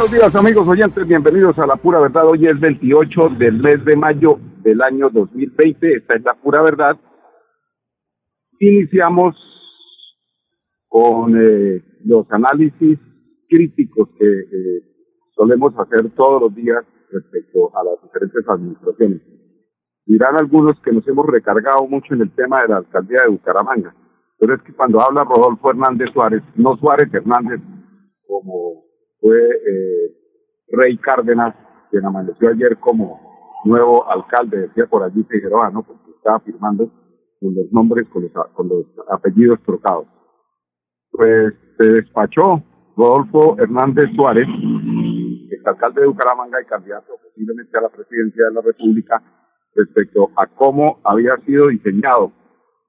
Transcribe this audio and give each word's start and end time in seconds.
Buenos 0.00 0.18
días 0.18 0.34
amigos 0.34 0.66
oyentes, 0.66 1.06
bienvenidos 1.06 1.58
a 1.58 1.66
La 1.66 1.76
Pura 1.76 2.00
Verdad. 2.00 2.24
Hoy 2.26 2.46
es 2.46 2.58
28 2.58 3.36
del 3.38 3.60
mes 3.60 3.84
de 3.84 3.96
mayo 3.96 4.38
del 4.62 4.80
año 4.80 5.10
2020, 5.10 5.94
esta 5.94 6.14
es 6.14 6.22
La 6.24 6.32
Pura 6.32 6.62
Verdad. 6.62 6.96
Iniciamos 8.60 9.36
con 10.88 11.36
eh, 11.36 11.84
los 12.06 12.24
análisis 12.30 12.98
críticos 13.46 14.08
que 14.18 14.24
eh, 14.24 14.82
solemos 15.34 15.74
hacer 15.78 16.08
todos 16.16 16.40
los 16.44 16.54
días 16.54 16.82
respecto 17.10 17.70
a 17.76 17.84
las 17.84 18.02
diferentes 18.02 18.48
administraciones. 18.48 19.20
Dirán 20.06 20.38
algunos 20.38 20.80
que 20.80 20.92
nos 20.92 21.06
hemos 21.08 21.26
recargado 21.26 21.86
mucho 21.86 22.14
en 22.14 22.22
el 22.22 22.34
tema 22.34 22.62
de 22.62 22.68
la 22.68 22.76
alcaldía 22.78 23.24
de 23.24 23.28
Bucaramanga, 23.28 23.94
pero 24.38 24.54
es 24.54 24.62
que 24.62 24.72
cuando 24.72 24.98
habla 24.98 25.24
Rodolfo 25.24 25.68
Hernández 25.68 26.08
Suárez, 26.14 26.42
no 26.54 26.74
Suárez 26.78 27.12
Hernández 27.12 27.60
como 28.26 28.89
fue 29.20 29.38
eh, 29.38 30.16
Rey 30.68 30.96
Cárdenas, 30.98 31.54
quien 31.90 32.04
amaneció 32.04 32.50
ayer 32.50 32.78
como 32.78 33.20
nuevo 33.64 34.08
alcalde, 34.10 34.68
decía 34.68 34.86
por 34.86 35.02
allí 35.02 35.22
Figueroa, 35.24 35.70
¿no? 35.70 35.82
Porque 35.82 36.10
estaba 36.16 36.40
firmando 36.40 36.90
con 37.40 37.54
los 37.54 37.72
nombres, 37.72 38.08
con 38.08 38.22
los, 38.68 38.86
apellidos 39.10 39.60
trocados. 39.64 40.06
Pues 41.10 41.54
se 41.78 41.92
despachó 41.92 42.62
Rodolfo 42.96 43.56
Hernández 43.58 44.06
Suárez, 44.14 44.46
alcalde 45.64 46.00
de 46.02 46.06
Bucaramanga 46.06 46.60
y 46.60 46.66
candidato 46.66 47.12
posiblemente 47.22 47.76
a 47.78 47.82
la 47.82 47.88
presidencia 47.88 48.46
de 48.46 48.52
la 48.52 48.60
República, 48.60 49.22
respecto 49.74 50.30
a 50.36 50.46
cómo 50.46 51.00
había 51.04 51.36
sido 51.46 51.68
diseñado 51.68 52.32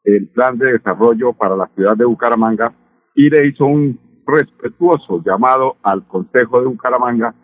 el 0.04 0.30
plan 0.30 0.58
de 0.58 0.74
desarrollo 0.74 1.34
para 1.34 1.56
la 1.56 1.68
ciudad 1.76 1.96
de 1.96 2.06
Bucaramanga 2.06 2.74
y 3.16 3.30
le 3.30 3.48
hizo 3.48 3.66
un 3.66 4.00
respetuoso 4.26 5.22
llamado 5.26 5.78
al 5.84 6.08
Consejo 6.08 6.60
de 6.60 6.68
Bucaramanga, 6.68 7.36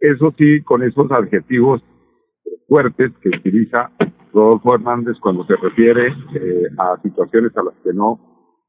eso 0.00 0.32
sí, 0.38 0.62
con 0.62 0.82
esos 0.82 1.10
adjetivos 1.12 1.82
fuertes 2.66 3.12
que 3.20 3.28
utiliza 3.28 3.90
Rodolfo 4.32 4.74
Hernández 4.74 5.16
cuando 5.20 5.44
se 5.44 5.56
refiere 5.56 6.08
eh, 6.08 6.64
a 6.78 7.00
situaciones 7.02 7.54
a 7.56 7.64
las 7.64 7.74
que 7.84 7.92
no 7.92 8.18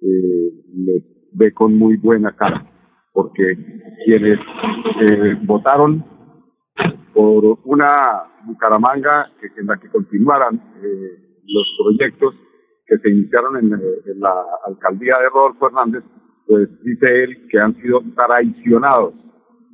eh, 0.02 0.52
le 0.75 1.03
ve 1.33 1.53
con 1.53 1.78
muy 1.78 1.95
buena 1.98 2.36
cara, 2.36 2.66
porque 3.14 3.55
quienes 4.05 4.36
eh, 4.36 5.38
votaron 5.44 6.03
por 7.14 7.59
una 7.64 8.23
Bucaramanga 8.45 9.31
en 9.55 9.67
la 9.67 9.78
que 9.78 9.88
continuaran 9.89 10.59
los 11.45 11.78
proyectos 11.83 12.33
que 12.88 12.98
se 12.98 13.09
iniciaron 13.09 13.58
en 13.58 14.20
la 14.20 14.33
alcaldía 14.66 15.14
de 15.20 15.30
Rodolfo 15.30 15.67
Hernández, 15.67 16.03
pues 16.47 16.70
dice 16.84 17.23
él 17.23 17.47
que 17.50 17.59
han 17.59 17.75
sido 17.81 18.02
traicionados 18.16 19.14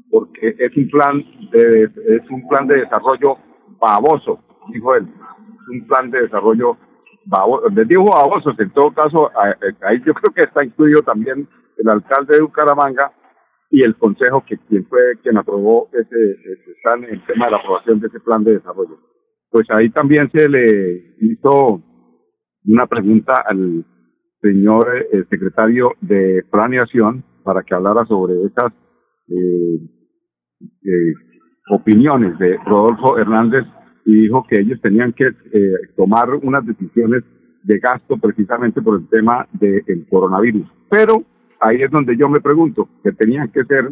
porque 0.10 0.56
es 0.58 0.76
un 0.78 0.90
plan 0.90 1.24
de, 1.52 1.84
es 1.84 2.30
un 2.30 2.48
plan 2.48 2.68
de 2.68 2.78
desarrollo 2.78 3.38
baboso, 3.80 4.40
dijo 4.72 4.96
él, 4.96 5.06
es 5.06 5.68
un 5.70 5.88
plan 5.88 6.10
de 6.10 6.22
desarrollo 6.22 6.78
baboso, 7.26 7.70
les 7.70 7.88
dijo 7.88 8.06
babosos, 8.06 8.58
en 8.60 8.70
todo 8.72 8.94
caso, 8.94 9.30
ahí 9.82 10.02
yo 10.06 10.14
creo 10.14 10.34
que 10.34 10.44
está 10.44 10.64
incluido 10.64 11.02
también 11.02 11.48
el 11.78 11.90
alcalde 11.90 12.36
de 12.36 12.42
Bucaramanga 12.42 13.12
y 13.70 13.84
el 13.84 13.96
consejo 13.96 14.44
que 14.46 14.58
quien 14.58 14.86
fue 14.88 15.18
quien 15.22 15.38
aprobó 15.38 15.90
ese, 15.92 16.32
ese 16.32 16.78
en 16.96 17.04
el 17.04 17.26
tema 17.26 17.46
de 17.46 17.52
la 17.52 17.58
aprobación 17.58 18.00
de 18.00 18.08
ese 18.08 18.20
plan 18.22 18.44
de 18.44 18.54
desarrollo. 18.54 18.98
Pues 19.50 19.70
ahí 19.72 19.90
también 19.90 20.32
se 20.32 20.48
le 20.48 21.16
hizo 21.20 21.82
una 22.66 22.88
pregunta 22.88 23.44
al 23.46 23.86
señor 24.48 24.88
eh, 25.12 25.24
secretario 25.30 25.94
de 26.02 26.44
Planeación 26.50 27.24
para 27.44 27.64
que 27.64 27.76
hablara 27.76 28.06
sobre 28.06 28.34
esas 28.46 28.72
eh, 29.30 29.80
eh, 30.84 31.14
opiniones 31.70 32.38
de 32.40 32.58
Rodolfo 32.66 33.18
Hernández 33.18 33.66
y 34.06 34.22
dijo 34.22 34.46
que 34.50 34.60
ellos 34.62 34.80
tenían 34.82 35.12
que 35.12 35.26
tomar 35.98 36.34
unas 36.42 36.66
decisiones 36.66 37.24
de 37.64 37.78
gasto 37.80 38.16
precisamente 38.18 38.82
por 38.82 39.00
el 39.00 39.10
tema 39.10 39.46
del 39.52 40.08
coronavirus. 40.10 40.66
Pero 40.90 41.24
ahí 41.60 41.82
es 41.82 41.92
donde 41.92 42.16
yo 42.16 42.30
me 42.30 42.40
pregunto, 42.40 42.88
que 43.04 43.12
tenían 43.12 43.50
que 43.50 43.66
ser 43.66 43.92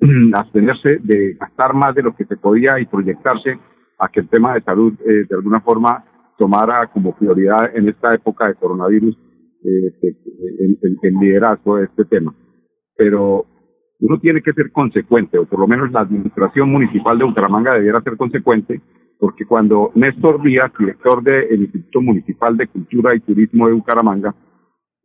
abstenerse 0.32 0.96
de 1.02 1.34
gastar 1.34 1.74
más 1.74 1.94
de 1.94 2.02
lo 2.02 2.16
que 2.16 2.24
se 2.24 2.38
podía 2.38 2.80
y 2.80 2.86
proyectarse 2.86 3.58
a 3.98 4.08
que 4.08 4.20
el 4.20 4.28
tema 4.30 4.54
de 4.54 4.62
salud 4.62 4.94
de 5.04 5.34
alguna 5.34 5.60
forma 5.60 6.04
tomara 6.38 6.86
como 6.86 7.14
prioridad 7.14 7.76
en 7.76 7.90
esta 7.90 8.14
época 8.14 8.48
de 8.48 8.54
coronavirus 8.54 9.14
este, 9.62 10.16
el, 11.02 11.14
liderazgo 11.20 11.76
de 11.76 11.84
este 11.84 12.04
tema. 12.04 12.34
Pero 12.96 13.46
uno 14.00 14.18
tiene 14.20 14.42
que 14.42 14.52
ser 14.52 14.70
consecuente, 14.72 15.38
o 15.38 15.44
por 15.44 15.60
lo 15.60 15.66
menos 15.66 15.90
la 15.92 16.00
administración 16.00 16.70
municipal 16.70 17.18
de 17.18 17.24
Bucaramanga 17.24 17.74
debiera 17.74 18.00
ser 18.02 18.16
consecuente, 18.16 18.80
porque 19.18 19.44
cuando 19.44 19.90
Néstor 19.94 20.42
Díaz, 20.42 20.72
director 20.78 21.22
del 21.22 21.62
Instituto 21.62 22.00
Municipal 22.00 22.56
de 22.56 22.68
Cultura 22.68 23.14
y 23.14 23.20
Turismo 23.20 23.66
de 23.66 23.74
Bucaramanga, 23.74 24.34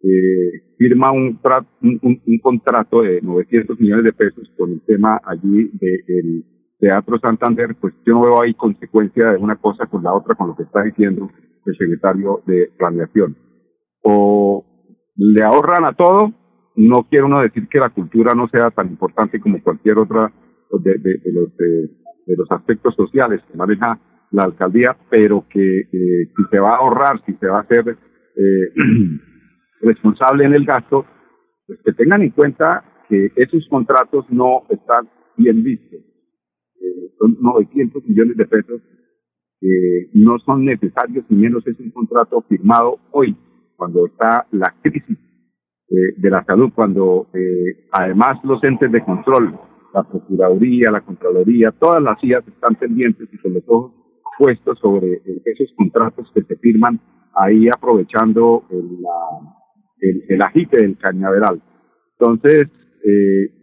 eh, 0.02 0.76
firma 0.78 1.12
un, 1.12 1.40
un, 1.82 2.40
contrato 2.42 3.02
de 3.02 3.22
900 3.22 3.80
millones 3.80 4.06
de 4.06 4.14
pesos 4.14 4.50
con 4.58 4.72
el 4.72 4.82
tema 4.82 5.20
allí 5.26 5.72
del 5.74 6.46
Teatro 6.80 7.18
Santander, 7.20 7.76
pues 7.80 7.94
yo 8.06 8.14
no 8.14 8.22
veo 8.22 8.42
ahí 8.42 8.54
consecuencia 8.54 9.32
de 9.32 9.38
una 9.38 9.56
cosa 9.56 9.88
con 9.88 10.04
la 10.04 10.14
otra, 10.14 10.36
con 10.36 10.50
lo 10.50 10.56
que 10.56 10.64
está 10.64 10.84
diciendo 10.84 11.30
el 11.66 11.78
secretario 11.78 12.42
de 12.46 12.70
Planeación 12.78 13.36
o 14.08 14.64
le 15.16 15.44
ahorran 15.44 15.84
a 15.86 15.94
todo. 15.94 16.32
No 16.76 17.04
quiere 17.10 17.26
uno 17.26 17.42
decir 17.42 17.68
que 17.68 17.80
la 17.80 17.90
cultura 17.90 18.36
no 18.36 18.48
sea 18.50 18.70
tan 18.70 18.88
importante 18.88 19.40
como 19.40 19.62
cualquier 19.64 19.98
otra 19.98 20.32
de, 20.80 21.22
los, 21.32 21.56
de, 21.58 22.36
los 22.36 22.52
aspectos 22.52 22.94
sociales 22.96 23.42
que 23.50 23.58
maneja 23.58 24.00
la 24.32 24.44
alcaldía, 24.44 24.96
pero 25.10 25.46
que 25.50 25.80
eh, 25.80 26.32
si 26.36 26.44
se 26.52 26.60
va 26.60 26.72
a 26.72 26.78
ahorrar, 26.78 27.24
si 27.26 27.34
se 27.34 27.48
va 27.48 27.62
a 27.62 27.68
ser 27.68 27.98
eh, 28.36 28.74
responsable 29.82 30.46
en 30.46 30.54
el 30.54 30.66
gasto, 30.66 31.06
pues 31.66 31.80
que 31.84 31.94
tengan 31.94 32.22
en 32.22 32.32
cuenta 32.32 32.84
que 33.10 33.32
esos 33.36 33.68
contratos 33.70 34.26
no 34.30 34.64
están 34.70 35.10
bien 35.38 35.64
vistos. 35.64 36.00
Eh, 36.82 37.12
son 37.18 37.38
900 37.40 38.04
millones 38.04 38.38
de 38.38 38.46
pesos 38.46 38.82
que 39.62 40.10
no 40.14 40.38
son 40.40 40.66
necesarios, 40.66 41.26
y 41.30 41.36
menos 41.36 41.66
es 41.66 41.80
un 41.80 41.92
contrato 41.92 42.42
firmado 42.50 43.00
hoy 43.12 43.36
cuando 43.76 44.06
está 44.08 44.48
la 44.52 44.74
crisis 44.82 45.18
eh, 45.90 46.14
de 46.18 46.30
la 46.30 46.44
salud, 46.44 46.72
cuando 46.74 47.28
eh, 47.34 47.88
además 47.92 48.40
los 48.44 48.64
entes 48.64 48.92
de 48.92 49.04
control, 49.04 49.58
la 49.94 50.04
Procuraduría, 50.04 50.92
la 50.92 51.02
Contraloría, 51.02 51.72
todas 51.72 52.02
las 52.02 52.22
IAS 52.24 52.48
están 52.48 52.76
pendientes 52.76 53.30
y 53.32 53.38
con 53.38 53.54
los 53.54 53.64
ojos 53.68 53.94
puestos 54.38 54.80
sobre 54.80 55.14
eh, 55.14 55.42
esos 55.46 55.72
contratos 55.78 56.30
que 56.34 56.42
se 56.42 56.56
firman 56.58 57.00
ahí 57.36 57.68
aprovechando 57.68 58.64
el, 58.72 58.98
el, 60.02 60.24
el 60.28 60.42
agite 60.42 60.82
del 60.82 60.98
cañaveral. 60.98 61.62
Entonces, 62.18 62.68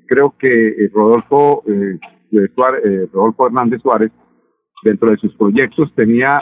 creo 0.06 0.34
que 0.38 0.88
Rodolfo, 0.92 1.64
Suárez, 2.54 3.10
Rodolfo 3.12 3.46
Hernández 3.46 3.81
Suárez, 3.81 4.12
dentro 4.84 5.10
de 5.10 5.16
sus 5.16 5.34
proyectos 5.36 5.92
tenía 5.94 6.38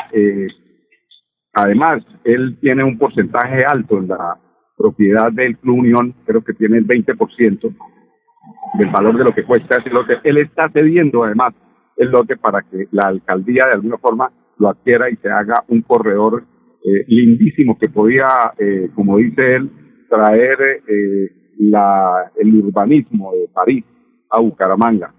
Además, 1.53 2.03
él 2.25 2.59
tiene 2.61 2.85
un 2.85 2.99
porcentaje 2.99 3.65
alto 3.65 3.99
en 3.99 4.09
la 4.09 4.39
propiedad 4.77 5.33
del 5.33 5.59
Club 5.59 5.81
Unión, 5.81 6.15
creo 6.25 6.43
que 6.43 6.55
tiene 6.55 6.79
el 6.79 6.87
20% 6.87 7.75
del 8.79 8.91
valor 8.91 9.19
de 9.19 9.25
lo 9.25 9.33
que 9.33 9.45
cuesta 9.45 9.77
ese 9.77 9.91
lote. 9.91 10.19
Él 10.25 10.39
está 10.39 10.71
cediendo 10.71 11.25
además 11.25 11.55
el 11.97 12.11
lote 12.11 12.37
para 12.37 12.63
que 12.63 12.87
la 12.93 13.09
alcaldía 13.09 13.67
de 13.67 13.73
alguna 13.73 13.99
forma 13.99 14.33
lo 14.59 14.69
adquiera 14.69 15.11
y 15.11 15.17
se 15.17 15.29
haga 15.29 15.65
un 15.69 15.83
corredor 15.83 16.45
eh, 16.83 17.05
lindísimo 17.09 17.79
que 17.79 17.89
podía, 17.89 18.53
eh, 18.59 18.91
como 18.95 19.19
dice 19.19 19.57
él, 19.57 19.71
traer 20.09 20.83
eh, 20.89 21.31
la, 21.59 22.33
el 22.37 22.55
urbanismo 22.55 23.33
de 23.33 23.49
París 23.53 23.85
a 24.31 24.41
Bucaramanga. 24.41 25.13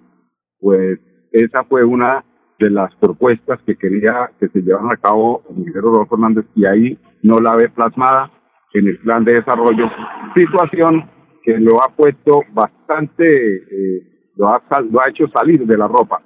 Pues 0.60 1.00
esa 1.31 1.63
fue 1.66 1.84
una 1.84 2.24
de 2.62 2.69
las 2.69 2.94
propuestas 2.96 3.60
que 3.66 3.75
quería 3.75 4.31
que 4.40 4.48
se 4.50 4.62
llevaran 4.62 4.92
a 4.92 4.98
cabo 4.98 5.44
el 5.50 5.58
ingeniero 5.58 5.92
Rodolfo 5.92 6.16
Fernández 6.16 6.46
y 6.56 6.66
ahí 6.66 7.00
no 7.24 7.40
la 7.40 7.56
ve 7.56 7.69
plasmada 7.69 8.31
en 8.74 8.88
el 8.88 9.00
plan 9.00 9.25
de 9.25 9.34
desarrollo, 9.34 9.90
situación 10.36 11.10
que 11.44 11.58
lo 11.58 11.84
ha 11.84 11.90
puesto 11.96 12.44
bastante 12.54 13.25
eh, 13.25 14.12
lo 14.36 14.48
ha, 14.48 14.62
lo 14.90 15.02
ha 15.02 15.10
hecho 15.10 15.28
salir 15.28 15.66
de 15.66 15.78
la 15.78 15.88
ropa. 15.88 16.22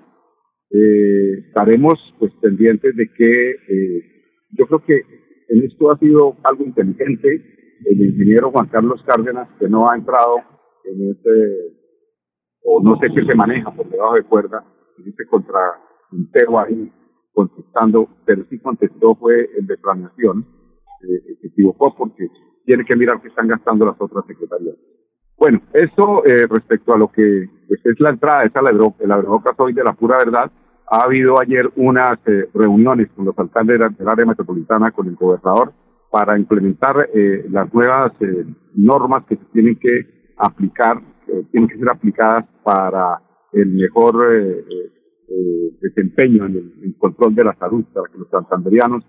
Eh, 0.70 1.48
estaremos 1.48 1.94
pues 2.20 2.32
pendientes 2.42 2.96
de 2.96 3.10
que 3.12 3.52
eh, 3.52 4.02
yo 4.52 4.68
creo 4.68 4.84
que 4.86 5.02
en 5.50 5.64
esto 5.64 5.92
ha 5.92 5.98
sido 5.98 6.36
algo 6.44 6.66
inteligente 6.66 7.28
el 7.86 8.02
ingeniero 8.02 8.52
Juan 8.52 8.68
Carlos 8.68 9.02
Cárdenas 9.06 9.48
que 9.60 9.70
no 9.70 9.90
ha 9.90 9.96
entrado 9.96 10.38
en 10.86 11.12
este 11.12 11.30
o 12.64 12.82
no 12.84 12.98
sé 13.00 13.08
qué 13.14 13.24
se 13.26 13.36
maneja 13.36 13.72
por 13.72 13.88
debajo 13.90 14.16
de 14.16 14.24
cuerda 14.24 14.64
dice 14.98 15.26
contra 15.28 15.60
un 16.16 16.32
tema 16.32 16.64
ahí 16.64 16.92
contestando 17.34 18.10
pero 18.26 18.44
sí 18.50 18.60
contestó 18.60 19.16
fue 19.16 19.50
el 19.58 19.68
de 19.68 19.78
planeación 19.78 20.46
eh, 21.02 21.38
se 21.42 21.48
equivocó 21.48 21.96
porque 21.96 22.30
tiene 22.66 22.86
que 22.86 22.96
mirar 22.96 23.22
que 23.22 23.28
están 23.28 23.48
gastando 23.48 23.86
las 23.86 24.00
otras 24.00 24.26
secretarías 24.26 24.76
bueno, 25.38 25.62
eso 25.74 26.26
eh, 26.26 26.48
respecto 26.50 26.94
a 26.94 26.98
lo 26.98 27.12
que 27.12 27.50
pues, 27.68 27.80
es 27.86 28.00
la 28.00 28.12
entrada, 28.12 28.46
esa 28.46 28.62
la 28.62 28.70
abrebocas 28.70 29.56
hoy 29.58 29.74
de 29.74 29.84
la 29.84 29.94
pura 29.94 30.18
verdad. 30.18 30.50
Ha 30.90 31.04
habido 31.04 31.40
ayer 31.40 31.70
unas 31.76 32.18
eh, 32.26 32.48
reuniones 32.54 33.10
con 33.16 33.26
los 33.26 33.38
alcaldes 33.38 33.80
del 33.98 34.08
área 34.08 34.26
metropolitana, 34.26 34.92
con 34.92 35.08
el 35.08 35.16
gobernador, 35.16 35.74
para 36.10 36.38
implementar 36.38 37.10
eh, 37.14 37.46
las 37.50 37.74
nuevas 37.74 38.14
eh, 38.22 38.46
normas 38.76 39.26
que 39.26 39.36
se 39.36 39.46
tienen 39.52 39.76
que 39.76 40.34
aplicar, 40.38 41.02
tienen 41.52 41.68
que 41.68 41.78
ser 41.78 41.90
aplicadas 41.90 42.46
para 42.64 43.20
el 43.52 43.68
mejor 43.72 44.16
desempeño 45.82 46.46
en 46.46 46.56
el, 46.56 46.96
control 46.98 47.36
de 47.36 47.44
la 47.44 47.56
salud, 47.56 47.84
para 47.94 48.12
que 48.12 48.18
los 48.18 48.30
santanderianos, 48.30 49.04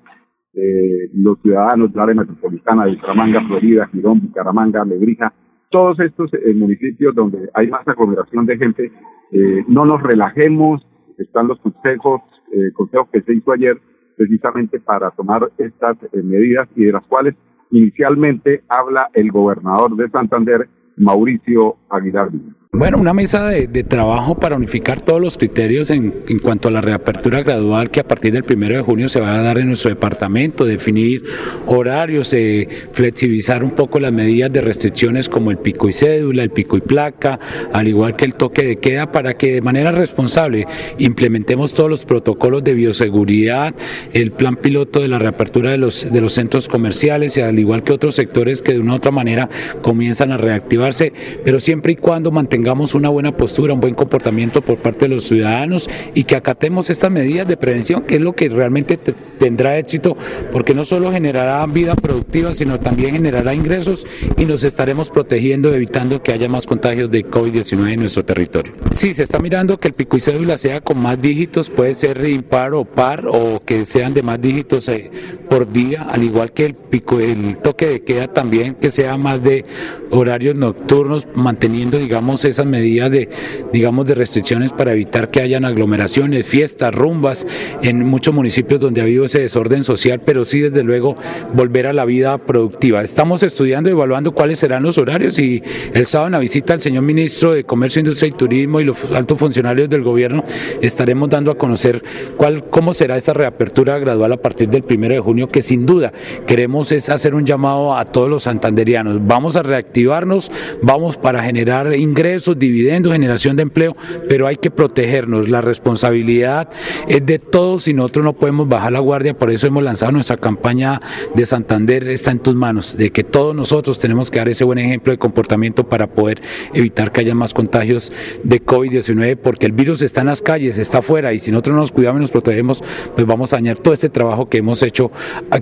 los 1.14 1.40
ciudadanos 1.42 1.92
del 1.92 2.02
área 2.02 2.14
metropolitana 2.14 2.86
de 2.86 2.92
Bucaramanga, 2.96 3.46
Florida, 3.46 3.88
Girón, 3.92 4.20
Bucaramanga, 4.20 4.84
Lebrija, 4.84 5.32
todos 5.70 5.98
estos 6.00 6.32
eh, 6.34 6.54
municipios 6.54 7.14
donde 7.14 7.50
hay 7.54 7.68
más 7.68 7.86
aglomeración 7.86 8.46
de 8.46 8.56
gente, 8.56 8.92
eh, 9.32 9.64
no 9.68 9.84
nos 9.84 10.02
relajemos, 10.02 10.86
están 11.18 11.48
los 11.48 11.58
consejos, 11.60 12.22
eh, 12.52 12.72
consejos 12.72 13.08
que 13.12 13.22
se 13.22 13.34
hizo 13.34 13.52
ayer 13.52 13.76
precisamente 14.16 14.80
para 14.80 15.10
tomar 15.10 15.50
estas 15.58 15.96
eh, 16.12 16.22
medidas 16.22 16.68
y 16.76 16.84
de 16.84 16.92
las 16.92 17.04
cuales 17.06 17.34
inicialmente 17.70 18.62
habla 18.68 19.10
el 19.14 19.30
gobernador 19.30 19.96
de 19.96 20.08
Santander, 20.10 20.68
Mauricio 20.96 21.76
Aguilar 21.91 22.31
bueno, 22.79 22.99
una 22.99 23.15
mesa 23.15 23.49
de, 23.49 23.85
trabajo 23.85 24.35
para 24.35 24.55
unificar 24.55 25.00
todos 25.00 25.19
los 25.19 25.38
criterios 25.38 25.88
en, 25.88 26.11
cuanto 26.43 26.69
a 26.69 26.71
la 26.71 26.83
reapertura 26.83 27.43
gradual 27.43 27.91
que 27.91 28.00
a 28.00 28.05
partir 28.06 28.35
del 28.35 28.44
primero 28.44 28.77
de 28.77 28.83
junio 28.83 29.09
se 29.09 29.19
va 29.19 29.35
a 29.35 29.41
dar 29.41 29.56
en 29.59 29.69
nuestro 29.69 29.88
departamento, 29.88 30.67
definir 30.67 31.25
horarios, 31.67 32.35
eh, 32.35 32.69
flexibilizar 32.93 33.65
un 33.65 33.71
poco 33.71 33.99
las 33.99 34.12
medidas 34.12 34.53
de 34.53 34.61
restricciones 34.61 35.31
como 35.31 35.50
el 35.50 35.56
pico 35.56 35.88
y 35.88 35.94
cédula, 35.94 36.43
el 36.43 36.50
pico 36.50 36.77
y 36.77 36.83
placa, 36.83 37.38
al 37.73 37.88
igual 37.88 38.15
que 38.15 38.27
el 38.27 38.35
toque 38.35 38.62
de 38.65 38.77
queda, 38.77 39.11
para 39.11 39.38
que 39.38 39.55
de 39.55 39.62
manera 39.62 39.91
responsable 39.91 40.67
implementemos 40.99 41.73
todos 41.73 41.88
los 41.88 42.05
protocolos 42.05 42.62
de 42.62 42.75
bioseguridad, 42.75 43.75
el 44.12 44.33
plan 44.33 44.56
piloto 44.56 45.00
de 45.00 45.09
la 45.09 45.19
reapertura 45.19 45.71
de 45.71 45.79
los, 45.79 46.12
de 46.12 46.21
los 46.21 46.35
centros 46.35 46.69
comerciales 46.69 47.38
y 47.38 47.41
al 47.41 47.59
igual 47.59 47.85
que 47.85 47.94
otros 47.94 48.17
sectores 48.17 48.61
que 48.61 48.73
de 48.73 48.81
una 48.81 48.93
u 48.93 48.97
otra 48.97 49.12
manera 49.12 49.49
comienzan 49.81 50.33
a 50.33 50.37
reactivarse, 50.37 51.15
pero 51.43 51.59
siempre 51.59 51.75
y 51.84 51.96
cuando 51.96 52.31
mantengamos 52.31 52.56
tengamos 52.56 52.94
una 52.94 53.11
buena 53.11 53.37
postura, 53.37 53.75
un 53.75 53.81
buen 53.81 53.94
comportamiento 53.94 54.62
por 54.62 54.78
parte 54.78 55.05
de 55.05 55.11
los 55.11 55.25
ciudadanos 55.25 55.88
y 56.14 56.25
que 56.25 56.37
acatemos 56.37 56.88
estas 56.88 57.11
medidas 57.11 57.46
de 57.46 57.56
prevención, 57.58 58.02
que 58.02 58.17
es 58.17 58.20
lo 58.20 58.34
que 58.34 58.49
realmente 58.49 58.96
tendrá 58.96 59.78
éxito, 59.78 60.17
porque 60.50 60.75
no 60.75 60.84
solo 60.87 61.12
generará 61.12 61.64
vida 61.67 61.94
productiva, 61.94 62.55
sino 62.55 62.81
también 62.81 63.12
generará 63.12 63.55
ingresos 63.55 64.06
y 64.38 64.46
nos 64.46 64.64
estaremos 64.64 65.11
protegiendo, 65.11 65.73
evitando 65.75 66.23
que 66.23 66.32
haya 66.32 66.49
más 66.49 66.67
contagios 66.67 67.11
de 67.11 67.26
COVID-19 67.26 67.93
en 67.93 68.00
nuestro 68.00 68.25
territorio. 68.25 68.73
Sí, 68.93 69.14
se 69.14 69.23
está 69.23 69.38
mirando 69.38 69.78
que 69.78 69.88
el 69.88 69.94
pico 69.94 70.17
y 70.17 70.20
cédula 70.20 70.56
sea 70.56 70.81
con 70.81 70.99
más 70.99 71.20
dígitos, 71.20 71.69
puede 71.69 71.94
ser 71.94 72.26
impar 72.28 72.75
o 72.75 72.84
par, 72.84 73.26
o 73.28 73.61
que 73.64 73.84
sean 73.84 74.14
de 74.14 74.23
más 74.23 74.40
dígitos 74.40 74.88
eh, 74.88 75.11
por 75.50 75.70
día, 75.70 76.02
al 76.02 76.25
igual 76.25 76.52
que 76.52 76.67
el 76.67 76.75
pico, 76.75 77.20
el 77.20 77.58
toque 77.58 77.87
de 77.87 78.02
queda 78.02 78.28
también, 78.28 78.75
que 78.75 78.90
sea 78.90 79.17
más 79.19 79.43
de 79.44 79.67
horarios 80.11 80.56
nocturnos, 80.56 81.28
manteniendo, 81.66 81.98
digamos, 81.98 82.44
esas 82.44 82.64
medidas 82.64 83.10
de, 83.10 83.28
digamos, 83.72 84.06
de 84.06 84.14
restricciones 84.14 84.70
para 84.70 84.92
evitar 84.92 85.32
que 85.32 85.40
hayan 85.40 85.64
aglomeraciones, 85.64 86.46
fiestas, 86.46 86.94
rumbas 86.94 87.44
en 87.82 88.04
muchos 88.06 88.32
municipios 88.32 88.78
donde 88.78 89.00
ha 89.00 89.04
habido 89.04 89.24
ese 89.24 89.40
desorden 89.40 89.82
social, 89.82 90.20
pero 90.24 90.44
sí, 90.44 90.60
desde 90.60 90.84
luego, 90.84 91.16
volver 91.54 91.88
a 91.88 91.92
la 91.92 92.04
vida 92.04 92.38
productiva. 92.38 93.02
Estamos 93.02 93.42
estudiando 93.42 93.90
y 93.90 93.92
evaluando 93.92 94.32
cuáles 94.32 94.60
serán 94.60 94.84
los 94.84 94.96
horarios 94.96 95.40
y 95.40 95.60
el 95.92 96.06
sábado 96.06 96.28
en 96.28 96.32
la 96.32 96.38
visita 96.38 96.72
al 96.72 96.80
señor 96.80 97.02
ministro 97.02 97.52
de 97.52 97.64
Comercio, 97.64 97.98
Industria 97.98 98.28
y 98.28 98.32
Turismo 98.32 98.80
y 98.80 98.84
los 98.84 99.10
altos 99.10 99.36
funcionarios 99.36 99.88
del 99.88 100.02
gobierno 100.02 100.44
estaremos 100.80 101.28
dando 101.28 101.50
a 101.50 101.58
conocer 101.58 102.02
cuál, 102.36 102.64
cómo 102.70 102.92
será 102.92 103.16
esta 103.16 103.34
reapertura 103.34 103.98
gradual 103.98 104.32
a 104.32 104.36
partir 104.36 104.68
del 104.68 104.84
primero 104.84 105.14
de 105.14 105.20
junio, 105.20 105.48
que 105.48 105.62
sin 105.62 105.84
duda 105.84 106.12
queremos 106.46 106.92
es 106.92 107.08
hacer 107.08 107.34
un 107.34 107.44
llamado 107.44 107.96
a 107.96 108.04
todos 108.04 108.30
los 108.30 108.44
santanderianos. 108.44 109.26
Vamos 109.26 109.56
a 109.56 109.64
reactivarnos, 109.64 110.52
vamos 110.80 111.16
para 111.16 111.42
generar 111.42 111.56
ingresos 111.97 112.58
dividendos, 112.58 113.12
generación 113.12 113.56
de 113.56 113.62
empleo, 113.62 113.97
pero 114.29 114.47
hay 114.47 114.56
que 114.56 114.70
protegernos. 114.70 115.49
La 115.49 115.61
responsabilidad 115.61 116.69
es 117.08 117.25
de 117.25 117.38
todos 117.38 117.88
y 117.88 117.94
nosotros 117.94 118.25
no 118.25 118.32
podemos 118.32 118.69
bajar 118.69 118.93
la 118.93 119.00
guardia, 119.00 119.35
por 119.35 119.50
eso 119.50 119.67
hemos 119.67 119.82
lanzado 119.82 120.12
nuestra 120.12 120.37
campaña 120.37 121.00
de 121.35 121.47
Santander, 121.47 122.08
está 122.08 122.31
en 122.31 122.38
tus 122.38 122.55
manos, 122.55 122.97
de 122.97 123.11
que 123.11 123.25
todos 123.25 123.55
nosotros 123.55 123.99
tenemos 123.99 124.31
que 124.31 124.38
dar 124.38 124.49
ese 124.49 124.64
buen 124.64 124.79
ejemplo 124.79 125.12
de 125.12 125.19
comportamiento 125.19 125.88
para 125.88 126.06
poder 126.06 126.41
evitar 126.73 127.12
que 127.12 127.20
haya 127.20 127.35
más 127.35 127.55
contagios 127.55 128.12
de 128.43 128.64
COVID-19, 128.64 129.37
porque 129.37 129.67
el 129.67 129.73
virus 129.73 130.02
está 130.02 130.20
en 130.20 130.29
las 130.29 130.43
calles, 130.43 130.79
está 130.79 130.99
afuera 130.99 131.32
y 131.32 131.38
si 131.38 131.50
nosotros 131.50 131.76
nos 131.76 131.93
cuidamos 131.93 132.20
y 132.20 132.23
nos 132.23 132.31
protegemos, 132.31 132.82
pues 133.14 133.26
vamos 133.26 133.52
a 133.52 133.56
dañar 133.56 133.79
todo 133.79 133.94
este 133.94 134.09
trabajo 134.09 134.49
que 134.49 134.59
hemos 134.59 134.82
hecho, 134.82 135.11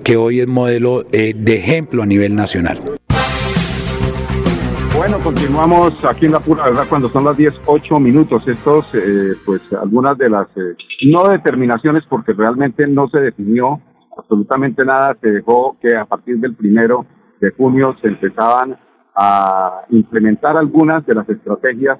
que 0.02 0.16
hoy 0.16 0.40
es 0.40 0.46
modelo 0.46 1.06
eh, 1.12 1.34
de 1.36 1.56
ejemplo 1.56 2.02
a 2.02 2.06
nivel 2.06 2.34
nacional. 2.34 2.80
Bueno, 4.96 5.18
continuamos 5.18 5.92
aquí 6.04 6.26
en 6.26 6.32
la 6.32 6.38
pura 6.38 6.64
verdad 6.66 6.84
cuando 6.88 7.08
son 7.08 7.24
las 7.24 7.36
10, 7.36 7.62
8 7.66 7.98
minutos. 7.98 8.46
Estos, 8.46 8.94
eh, 8.94 9.34
pues 9.44 9.60
algunas 9.72 10.16
de 10.16 10.30
las, 10.30 10.46
eh, 10.56 10.76
no 11.10 11.28
determinaciones 11.28 12.04
porque 12.08 12.32
realmente 12.32 12.86
no 12.86 13.08
se 13.08 13.18
definió 13.18 13.80
absolutamente 14.16 14.84
nada, 14.84 15.16
se 15.20 15.32
dejó 15.32 15.76
que 15.80 15.96
a 15.96 16.04
partir 16.04 16.38
del 16.38 16.54
primero 16.54 17.06
de 17.40 17.50
junio 17.50 17.96
se 18.00 18.06
empezaban 18.06 18.78
a 19.16 19.84
implementar 19.90 20.56
algunas 20.56 21.04
de 21.06 21.14
las 21.14 21.28
estrategias 21.28 21.98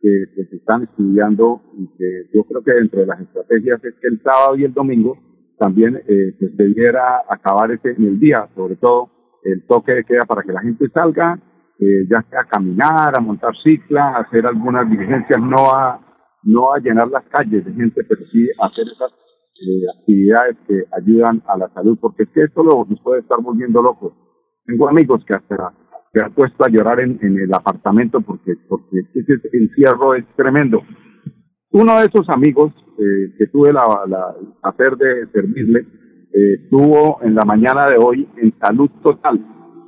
que, 0.00 0.24
se 0.34 0.56
están 0.56 0.84
estudiando 0.84 1.60
y 1.76 1.88
que 1.98 2.30
yo 2.32 2.44
creo 2.44 2.62
que 2.62 2.72
dentro 2.72 3.00
de 3.00 3.06
las 3.06 3.20
estrategias 3.20 3.84
es 3.84 3.94
que 4.00 4.08
el 4.08 4.22
sábado 4.22 4.56
y 4.56 4.64
el 4.64 4.72
domingo 4.72 5.18
también 5.58 6.02
eh, 6.08 6.34
pues 6.38 6.56
debiera 6.56 7.22
acabar 7.28 7.70
ese 7.70 7.90
en 7.90 8.04
el 8.04 8.18
día, 8.18 8.48
sobre 8.56 8.76
todo 8.76 9.10
el 9.44 9.66
toque 9.66 9.92
de 9.92 10.04
queda 10.04 10.24
para 10.26 10.42
que 10.42 10.52
la 10.52 10.62
gente 10.62 10.88
salga 10.88 11.38
eh, 11.80 12.06
ya 12.10 12.18
a 12.38 12.44
caminar, 12.44 13.16
a 13.16 13.20
montar 13.20 13.56
cicla, 13.62 14.10
a 14.10 14.20
hacer 14.20 14.46
algunas 14.46 14.88
diligencias, 14.88 15.40
no 15.40 15.72
a, 15.72 15.98
no 16.42 16.74
a 16.74 16.78
llenar 16.78 17.08
las 17.08 17.24
calles 17.24 17.64
de 17.64 17.72
gente, 17.72 18.04
pero 18.04 18.20
sí 18.30 18.48
a 18.60 18.66
hacer 18.66 18.86
esas 18.86 19.10
eh, 19.10 19.86
actividades 19.98 20.56
que 20.68 20.84
ayudan 20.92 21.42
a 21.46 21.56
la 21.56 21.68
salud, 21.70 21.98
porque 22.00 22.24
es 22.24 22.28
que 22.30 22.42
esto 22.42 22.62
lo, 22.62 22.86
puede 23.02 23.20
estar 23.20 23.40
volviendo 23.40 23.80
locos. 23.80 24.12
Tengo 24.66 24.88
amigos 24.88 25.24
que 25.26 25.34
hasta 25.34 25.72
se 26.12 26.22
han 26.22 26.34
puesto 26.34 26.64
a 26.64 26.68
llorar 26.68 27.00
en, 27.00 27.18
en 27.22 27.38
el 27.38 27.54
apartamento 27.54 28.20
porque, 28.20 28.54
porque 28.68 29.00
ese 29.14 29.40
encierro 29.52 30.14
es 30.14 30.26
tremendo. 30.36 30.82
Uno 31.70 31.98
de 31.98 32.06
esos 32.06 32.28
amigos 32.28 32.72
eh, 32.98 33.32
que 33.38 33.46
tuve 33.46 33.72
la, 33.72 34.04
la 34.06 34.34
hacer 34.62 34.96
de 34.96 35.26
servirle 35.32 35.80
eh, 36.32 36.54
estuvo 36.64 37.20
en 37.22 37.34
la 37.34 37.44
mañana 37.44 37.86
de 37.88 37.96
hoy 37.96 38.28
en 38.36 38.52
Salud 38.58 38.90
Total. 39.02 39.38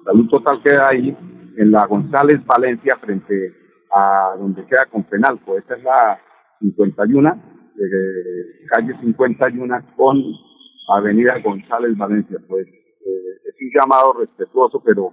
Salud 0.05 0.29
Total 0.29 0.63
queda 0.63 0.85
ahí 0.91 1.17
en 1.57 1.71
la 1.71 1.87
González 1.87 2.45
Valencia 2.47 2.97
frente 2.97 3.55
a 3.95 4.35
donde 4.39 4.65
queda 4.67 4.87
con 4.91 5.05
Penalco. 5.05 5.57
Esta 5.57 5.77
es 5.77 5.85
la 5.85 6.19
51, 6.61 7.43
eh, 7.79 8.67
calle 8.69 8.95
51 9.01 9.77
con 9.97 10.23
Avenida 10.89 11.39
González 11.45 11.97
Valencia. 11.97 12.39
Pues 12.49 12.67
eh, 12.67 13.49
es 13.49 13.55
un 13.61 13.71
llamado 13.75 14.15
respetuoso, 14.21 14.83
pero 14.85 15.13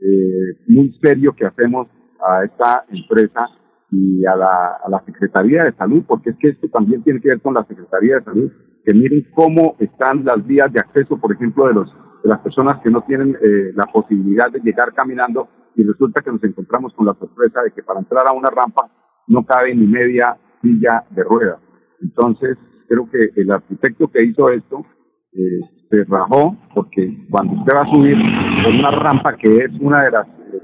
eh, 0.00 0.58
muy 0.68 0.92
serio 1.02 1.34
que 1.34 1.46
hacemos 1.46 1.88
a 2.20 2.44
esta 2.44 2.84
empresa 2.90 3.46
y 3.90 4.24
a 4.26 4.36
la, 4.36 4.78
a 4.84 4.88
la 4.90 5.02
Secretaría 5.04 5.64
de 5.64 5.72
Salud, 5.72 6.04
porque 6.06 6.30
es 6.30 6.36
que 6.38 6.48
esto 6.50 6.68
también 6.68 7.02
tiene 7.02 7.20
que 7.20 7.28
ver 7.28 7.40
con 7.40 7.54
la 7.54 7.64
Secretaría 7.64 8.16
de 8.16 8.24
Salud, 8.24 8.52
que 8.84 8.92
miren 8.92 9.26
cómo 9.34 9.76
están 9.78 10.24
las 10.24 10.46
vías 10.46 10.72
de 10.72 10.80
acceso, 10.80 11.18
por 11.18 11.32
ejemplo, 11.32 11.66
de 11.68 11.74
los 11.74 11.92
de 12.22 12.28
las 12.28 12.40
personas 12.40 12.80
que 12.82 12.90
no 12.90 13.02
tienen 13.02 13.36
eh, 13.40 13.72
la 13.74 13.84
posibilidad 13.84 14.50
de 14.50 14.60
llegar 14.60 14.92
caminando 14.92 15.48
y 15.78 15.84
resulta 15.84 16.20
que 16.22 16.32
nos 16.32 16.42
encontramos 16.42 16.92
con 16.94 17.06
la 17.06 17.14
sorpresa 17.14 17.62
de 17.62 17.70
que 17.70 17.84
para 17.84 18.00
entrar 18.00 18.26
a 18.26 18.32
una 18.32 18.50
rampa 18.50 18.90
no 19.28 19.46
cabe 19.46 19.72
ni 19.76 19.86
media 19.86 20.36
silla 20.60 21.04
de 21.10 21.22
ruedas. 21.22 21.60
Entonces, 22.02 22.58
creo 22.88 23.08
que 23.08 23.30
el 23.40 23.48
arquitecto 23.48 24.08
que 24.08 24.24
hizo 24.24 24.50
esto 24.50 24.84
eh, 25.32 25.60
se 25.88 26.04
rajó 26.04 26.56
porque 26.74 27.24
cuando 27.30 27.54
usted 27.60 27.76
va 27.76 27.82
a 27.82 27.90
subir 27.92 28.16
por 28.64 28.74
una 28.74 28.90
rampa 28.90 29.36
que 29.36 29.56
es 29.56 29.70
una 29.80 30.02
de 30.02 30.10
las 30.10 30.26
eh, 30.26 30.60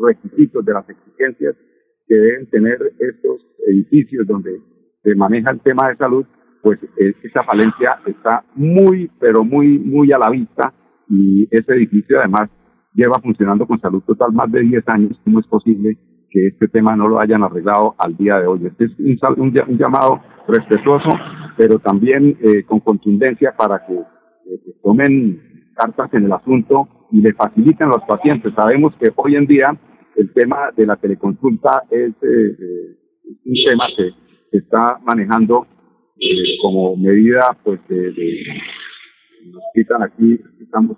requisitos 0.00 0.64
de 0.64 0.74
las 0.74 0.88
exigencias 0.88 1.56
que 2.06 2.14
deben 2.14 2.48
tener 2.50 2.78
estos 3.00 3.44
edificios 3.66 4.28
donde 4.28 4.60
se 5.02 5.14
maneja 5.16 5.50
el 5.50 5.60
tema 5.60 5.88
de 5.88 5.96
salud, 5.96 6.24
pues 6.62 6.78
esa 6.96 7.42
falencia 7.42 7.98
está 8.06 8.44
muy, 8.54 9.10
pero 9.18 9.42
muy, 9.42 9.80
muy 9.80 10.12
a 10.12 10.18
la 10.18 10.30
vista 10.30 10.72
y 11.08 11.48
ese 11.50 11.72
edificio 11.72 12.20
además 12.20 12.48
lleva 12.94 13.20
funcionando 13.20 13.66
con 13.66 13.80
salud 13.80 14.02
total 14.02 14.32
más 14.32 14.50
de 14.50 14.60
10 14.60 14.84
años. 14.88 15.20
¿Cómo 15.24 15.40
es 15.40 15.46
posible 15.46 15.96
que 16.30 16.48
este 16.48 16.68
tema 16.68 16.96
no 16.96 17.08
lo 17.08 17.20
hayan 17.20 17.42
arreglado 17.42 17.94
al 17.98 18.16
día 18.16 18.38
de 18.38 18.46
hoy? 18.46 18.66
Este 18.66 18.84
es 18.84 18.92
un, 19.36 19.52
llamado 19.78 20.20
respetuoso, 20.48 21.08
pero 21.56 21.78
también 21.78 22.36
eh, 22.42 22.64
con 22.64 22.80
contundencia 22.80 23.54
para 23.56 23.84
que 23.86 23.94
eh, 23.94 24.74
tomen 24.82 25.40
cartas 25.74 26.12
en 26.14 26.24
el 26.24 26.32
asunto 26.32 26.88
y 27.10 27.20
le 27.20 27.32
faciliten 27.34 27.88
a 27.88 27.92
los 27.92 28.02
pacientes. 28.06 28.52
Sabemos 28.54 28.94
que 28.96 29.10
hoy 29.16 29.36
en 29.36 29.46
día 29.46 29.76
el 30.16 30.32
tema 30.32 30.70
de 30.76 30.86
la 30.86 30.96
teleconsulta 30.96 31.84
es 31.90 32.12
eh, 32.22 32.96
un 33.44 33.54
tema 33.66 33.86
que 33.96 34.10
se 34.50 34.58
está 34.58 34.98
manejando 35.04 35.66
como 36.60 36.96
medida 36.96 37.56
pues 37.64 37.80
de, 37.88 38.44
nos 39.46 39.62
quitan 39.74 40.02
aquí 40.02 40.38
estamos 40.60 40.96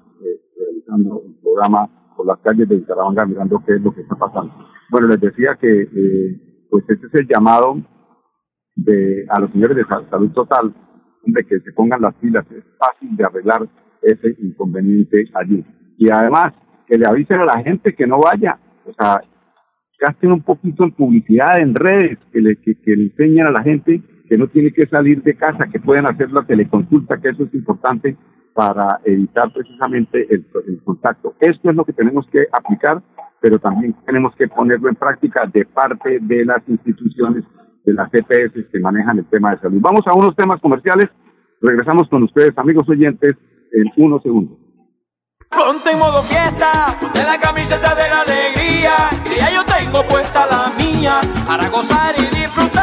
realizando 0.59 1.21
un 1.21 1.41
programa 1.41 1.89
por 2.17 2.27
las 2.27 2.39
calles 2.41 2.69
de 2.69 2.77
Bucaramanga 2.77 3.27
mirando 3.27 3.63
qué 3.67 3.75
es 3.75 3.83
lo 3.83 3.95
que 3.95 4.03
está 4.03 4.15
pasando. 4.17 4.53
Bueno, 4.91 5.09
les 5.09 5.21
decía 5.21 5.57
que 5.61 5.83
eh, 5.83 6.67
pues 6.71 6.85
este 6.89 7.07
es 7.07 7.15
el 7.15 7.29
llamado 7.29 7.77
de 8.77 9.25
a 9.29 9.41
los 9.41 9.51
señores 9.53 9.77
de 9.77 9.85
salud 9.85 10.31
total 10.33 10.75
de 11.27 11.45
que 11.45 11.61
se 11.61 11.73
pongan 11.73 12.03
las 12.03 12.15
pilas, 12.17 12.45
es 12.51 12.65
fácil 12.79 13.17
de 13.17 13.25
arreglar 13.25 13.69
ese 14.03 14.37
inconveniente 14.41 15.25
allí. 15.35 15.65
Y 15.97 16.11
además, 16.11 16.53
que 16.87 16.99
le 16.99 17.07
avisen 17.07 17.41
a 17.41 17.47
la 17.47 17.63
gente 17.63 17.95
que 17.95 18.07
no 18.07 18.21
vaya, 18.21 18.59
o 18.85 18.93
sea, 18.93 19.23
gasten 19.99 20.33
un 20.33 20.43
poquito 20.43 20.85
en 20.85 20.93
publicidad 20.93 21.61
en 21.61 21.75
redes, 21.75 22.19
que 22.33 22.41
le, 22.41 22.57
que, 22.57 22.75
que 22.75 22.97
le 22.97 23.05
enseñen 23.05 23.47
a 23.47 23.51
la 23.51 23.63
gente 23.63 24.03
que 24.29 24.39
no 24.39 24.49
tiene 24.49 24.73
que 24.73 24.87
salir 24.87 25.23
de 25.23 25.35
casa, 25.35 25.69
que 25.71 25.81
pueden 25.81 26.07
hacer 26.07 26.31
la 26.33 26.43
teleconsulta, 26.45 27.19
que 27.19 27.29
eso 27.29 27.45
es 27.45 27.55
importante 27.55 28.17
para 28.55 29.01
evitar 29.05 29.53
precisamente 29.53 30.27
el, 30.31 30.47
contacto. 30.85 31.35
Esto 31.41 31.71
es 31.71 31.77
lo 31.77 31.85
que 31.85 31.93
tenemos 31.93 32.27
que 32.31 32.47
aplicar, 32.53 33.03
pero 33.41 33.59
también 33.59 33.95
tenemos 34.07 34.35
que 34.37 34.49
ponerlo 34.49 34.89
en 34.89 34.95
práctica 34.95 35.45
de 35.53 35.65
parte 35.67 36.19
de 36.21 36.45
las 36.45 36.63
instituciones, 36.69 37.45
de 37.85 37.93
las 37.93 38.09
CPS 38.11 38.57
e 38.57 38.69
que 38.71 38.79
manejan 38.79 39.19
el 39.19 39.27
tema 39.27 39.51
de 39.51 39.61
salud. 39.61 39.81
Vamos 39.81 40.03
a 40.07 40.15
unos 40.15 40.37
temas 40.37 40.61
comerciales. 40.61 41.11
Regresamos 41.61 42.09
con 42.09 42.23
ustedes, 42.23 42.57
amigos 42.57 42.89
oyentes, 42.89 43.35
en 43.73 43.91
unos 43.97 44.23
segundos. 44.23 44.57
Ponte 45.51 45.91
en 45.91 45.99
modo 45.99 46.23
fiesta, 46.23 46.97
ponte 47.01 47.23
la 47.23 47.39
camiseta 47.39 47.95
de 47.95 48.09
la 48.09 48.21
alegría, 48.23 48.95
que 49.25 49.37
ya 49.37 49.51
yo 49.51 49.65
tengo 49.65 50.03
puesta 50.05 50.47
la 50.47 50.73
mía, 50.77 51.21
para 51.47 51.69
gozar 51.69 52.15
y 52.19 52.23
disfrutar 52.35 52.74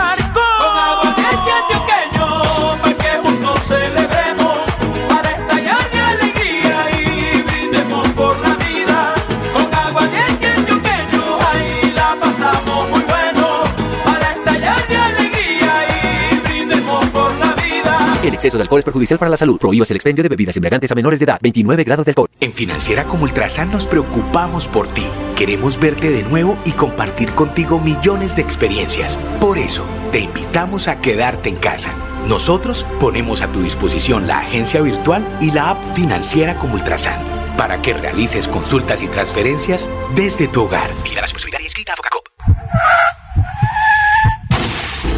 exceso 18.42 18.58
de 18.58 18.64
alcohol 18.64 18.80
es 18.80 18.86
perjudicial 18.86 19.20
para 19.20 19.30
la 19.30 19.38
salud. 19.38 19.60
Prohíbas 19.60 19.92
el 19.92 19.98
expendio 19.98 20.24
de 20.24 20.30
bebidas 20.30 20.58
embriagantes 20.58 20.92
a 20.92 20.96
menores 20.96 21.20
de 21.20 21.26
edad. 21.26 21.38
29 21.42 21.84
grados 21.84 22.06
de 22.06 22.12
alcohol. 22.12 22.28
En 22.40 22.52
Financiera 22.52 23.04
como 23.04 23.24
Ultrasan 23.24 23.72
nos 23.72 23.86
preocupamos 23.86 24.68
por 24.68 24.88
ti. 24.88 25.06
Queremos 25.36 25.80
verte 25.80 26.10
de 26.10 26.24
nuevo 26.24 26.58
y 26.66 26.72
compartir 26.72 27.32
contigo 27.34 27.80
millones 27.80 28.36
de 28.36 28.42
experiencias. 28.42 29.20
Por 29.40 29.60
eso, 29.60 29.86
te 30.12 30.22
invitamos 30.22 30.88
a 30.88 31.00
quedarte 31.02 31.50
en 31.50 31.56
casa. 31.56 31.94
Nosotros 32.28 32.84
ponemos 33.00 33.44
a 33.44 33.52
tu 33.52 33.62
disposición 33.62 34.26
la 34.26 34.40
agencia 34.40 34.82
virtual 34.82 35.28
y 35.40 35.52
la 35.52 35.72
app 35.72 35.96
Financiera 35.96 36.56
como 36.56 36.74
Ultrasan 36.76 37.42
para 37.58 37.80
que 37.80 37.94
realices 37.94 38.48
consultas 38.48 39.04
y 39.04 39.08
transferencias 39.08 39.88
desde 40.16 40.48
tu 40.48 40.64
hogar. 40.64 40.90
Mira 41.04 41.22
la 41.22 41.28
inscrita 41.28 41.94
a 41.94 42.02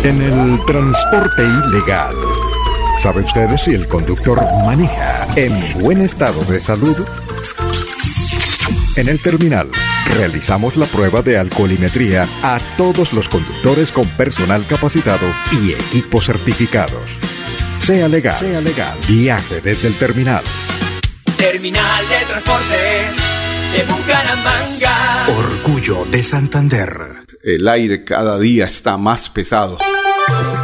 En 0.05 0.21
el 0.21 0.65
transporte 0.65 1.43
ilegal 1.43 2.15
¿Sabe 3.01 3.21
usted 3.21 3.57
si 3.57 3.73
el 3.73 3.87
conductor 3.87 4.41
maneja 4.65 5.27
en 5.35 5.81
buen 5.81 6.01
estado 6.01 6.41
de 6.45 6.61
salud? 6.61 6.95
En 8.95 9.09
el 9.09 9.19
terminal 9.19 9.69
realizamos 10.13 10.77
la 10.77 10.85
prueba 10.85 11.21
de 11.21 11.37
alcoholimetría 11.37 12.27
a 12.43 12.59
todos 12.77 13.11
los 13.13 13.27
conductores 13.27 13.91
con 13.91 14.07
personal 14.09 14.65
capacitado 14.67 15.25
y 15.51 15.73
equipos 15.73 16.27
certificados. 16.27 17.09
Sea 17.79 18.07
legal, 18.07 18.37
sea 18.37 18.61
legal, 18.61 18.97
viaje 19.07 19.59
desde 19.61 19.87
el 19.87 19.97
terminal. 19.97 20.43
Terminal 21.37 22.05
de 22.07 22.25
Transportes 22.25 23.15
de 23.73 23.83
Bucaramanga. 23.91 25.27
Orgullo 25.37 26.05
de 26.05 26.23
Santander. 26.23 27.25
El 27.43 27.67
aire 27.67 28.05
cada 28.05 28.39
día 28.39 28.65
está 28.65 28.97
más 28.97 29.29
pesado. 29.29 29.77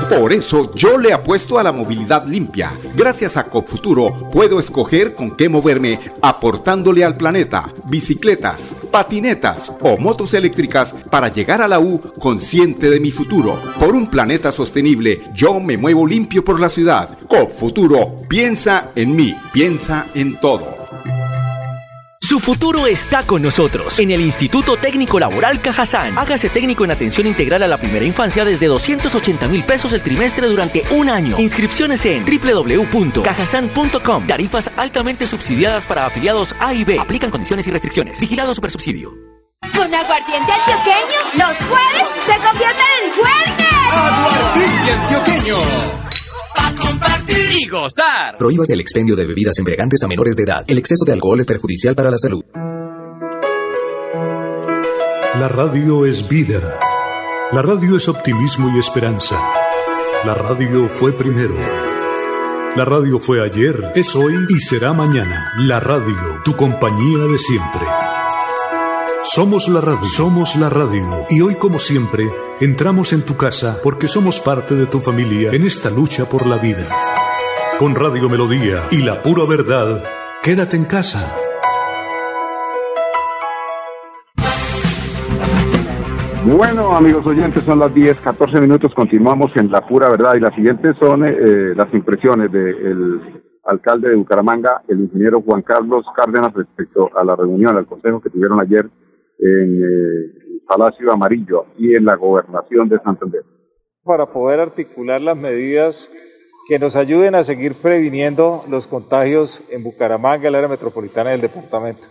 Por 0.09 0.33
eso 0.33 0.71
yo 0.73 0.97
le 0.97 1.13
apuesto 1.13 1.59
a 1.59 1.63
la 1.63 1.71
movilidad 1.71 2.25
limpia. 2.25 2.71
Gracias 2.95 3.37
a 3.37 3.45
Copfuturo 3.45 4.29
puedo 4.31 4.59
escoger 4.59 5.13
con 5.13 5.31
qué 5.31 5.49
moverme 5.49 5.99
aportándole 6.21 7.03
al 7.03 7.15
planeta 7.15 7.71
bicicletas, 7.85 8.75
patinetas 8.91 9.71
o 9.81 9.97
motos 9.97 10.33
eléctricas 10.33 10.93
para 11.11 11.29
llegar 11.29 11.61
a 11.61 11.67
la 11.67 11.79
U 11.79 12.01
consciente 12.19 12.89
de 12.89 12.99
mi 12.99 13.11
futuro. 13.11 13.61
Por 13.79 13.95
un 13.95 14.07
planeta 14.07 14.51
sostenible, 14.51 15.21
yo 15.33 15.59
me 15.59 15.77
muevo 15.77 16.07
limpio 16.07 16.43
por 16.43 16.59
la 16.59 16.69
ciudad. 16.69 17.17
Copfuturo, 17.27 18.21
piensa 18.27 18.89
en 18.95 19.15
mí, 19.15 19.35
piensa 19.53 20.07
en 20.15 20.39
todo. 20.39 20.78
Su 22.29 22.39
futuro 22.39 22.85
está 22.85 23.23
con 23.23 23.41
nosotros 23.41 23.97
en 23.97 24.11
el 24.11 24.21
Instituto 24.21 24.77
Técnico 24.77 25.19
Laboral 25.19 25.63
Cajazán. 25.63 26.15
Hágase 26.15 26.49
técnico 26.49 26.83
en 26.83 26.91
atención 26.91 27.25
integral 27.25 27.63
a 27.63 27.67
la 27.67 27.79
primera 27.79 28.05
infancia 28.05 28.45
desde 28.45 28.67
280 28.67 29.47
mil 29.47 29.63
pesos 29.63 29.93
el 29.93 30.03
trimestre 30.03 30.45
durante 30.45 30.83
un 30.91 31.09
año. 31.09 31.39
Inscripciones 31.39 32.05
en 32.05 32.23
www.cajazán.com. 32.23 34.27
Tarifas 34.27 34.69
altamente 34.77 35.25
subsidiadas 35.25 35.87
para 35.87 36.05
afiliados 36.05 36.55
A 36.59 36.75
y 36.75 36.83
B. 36.83 36.99
Aplican 36.99 37.31
condiciones 37.31 37.65
y 37.65 37.71
restricciones. 37.71 38.19
Vigilado 38.19 38.53
Supersubsidio. 38.53 39.09
Con 39.75 39.91
aguardiente 39.91 40.51
antioqueño, 40.51 41.21
los 41.33 41.57
jueves 41.67 42.07
se 42.27 42.37
convierten 42.47 42.85
en 43.05 43.11
fuertes. 43.11 43.73
Aguardiente 43.91 44.91
antioqueño 44.91 45.57
compartir 46.81 47.51
y 47.61 47.67
gozar. 47.67 48.37
Prohíbas 48.37 48.69
el 48.69 48.79
expendio 48.79 49.15
de 49.15 49.25
bebidas 49.25 49.57
embriagantes 49.57 50.01
a 50.03 50.07
menores 50.07 50.35
de 50.35 50.43
edad. 50.43 50.63
El 50.67 50.77
exceso 50.77 51.05
de 51.05 51.13
alcohol 51.13 51.39
es 51.39 51.45
perjudicial 51.45 51.95
para 51.95 52.11
la 52.11 52.17
salud. 52.17 52.43
La 55.39 55.47
radio 55.47 56.05
es 56.05 56.27
vida. 56.27 56.79
La 57.51 57.61
radio 57.61 57.97
es 57.97 58.09
optimismo 58.09 58.69
y 58.75 58.79
esperanza. 58.79 59.39
La 60.25 60.33
radio 60.33 60.89
fue 60.89 61.13
primero. 61.13 61.55
La 62.75 62.85
radio 62.85 63.19
fue 63.19 63.43
ayer, 63.43 63.91
es 63.95 64.15
hoy 64.15 64.45
y 64.49 64.59
será 64.59 64.93
mañana. 64.93 65.53
La 65.57 65.79
radio, 65.79 66.41
tu 66.43 66.55
compañía 66.55 67.25
de 67.25 67.37
siempre. 67.37 67.81
Somos 69.21 69.67
la 69.67 69.81
radio, 69.81 70.05
somos 70.05 70.55
la 70.55 70.69
radio. 70.69 71.25
Y 71.29 71.41
hoy 71.41 71.55
como 71.55 71.77
siempre, 71.77 72.31
entramos 72.61 73.11
en 73.11 73.25
tu 73.25 73.35
casa 73.35 73.77
porque 73.83 74.07
somos 74.07 74.39
parte 74.39 74.75
de 74.75 74.85
tu 74.85 74.99
familia 74.99 75.51
en 75.51 75.65
esta 75.65 75.89
lucha 75.89 76.23
por 76.23 76.47
la 76.47 76.55
vida. 76.57 76.87
Con 77.77 77.95
Radio 77.95 78.29
Melodía 78.29 78.87
y 78.91 79.01
la 79.01 79.21
pura 79.21 79.43
verdad, 79.43 80.05
quédate 80.41 80.77
en 80.77 80.85
casa. 80.85 81.35
Bueno, 86.45 86.95
amigos 86.95 87.27
oyentes, 87.27 87.63
son 87.63 87.79
las 87.79 87.93
10, 87.93 88.21
14 88.21 88.61
minutos, 88.61 88.93
continuamos 88.95 89.51
en 89.57 89.69
la 89.69 89.85
pura 89.85 90.07
verdad 90.09 90.35
y 90.37 90.39
las 90.39 90.55
siguientes 90.55 90.95
son 90.97 91.25
eh, 91.25 91.75
las 91.75 91.93
impresiones 91.93 92.49
del 92.53 93.19
alcalde 93.65 94.09
de 94.09 94.15
Bucaramanga, 94.15 94.81
el 94.87 95.01
ingeniero 95.01 95.41
Juan 95.41 95.61
Carlos 95.61 96.05
Cárdenas, 96.15 96.53
respecto 96.53 97.09
a 97.17 97.25
la 97.25 97.35
reunión, 97.35 97.75
al 97.75 97.85
consejo 97.85 98.21
que 98.21 98.29
tuvieron 98.29 98.61
ayer 98.61 98.89
en 99.39 99.83
eh, 99.83 100.61
Palacio 100.67 101.11
Amarillo 101.11 101.65
y 101.77 101.95
en 101.95 102.05
la 102.05 102.15
gobernación 102.15 102.89
de 102.89 102.99
Santander. 102.99 103.43
Para 104.03 104.27
poder 104.27 104.59
articular 104.59 105.21
las 105.21 105.37
medidas 105.37 106.11
que 106.67 106.77
nos 106.77 106.95
ayuden 106.95 107.35
a 107.35 107.43
seguir 107.43 107.73
previniendo 107.73 108.63
los 108.69 108.85
contagios 108.85 109.63
en 109.69 109.83
Bucaramanga, 109.83 110.47
el 110.47 110.55
área 110.55 110.67
metropolitana 110.67 111.31
del 111.31 111.41
departamento. 111.41 112.07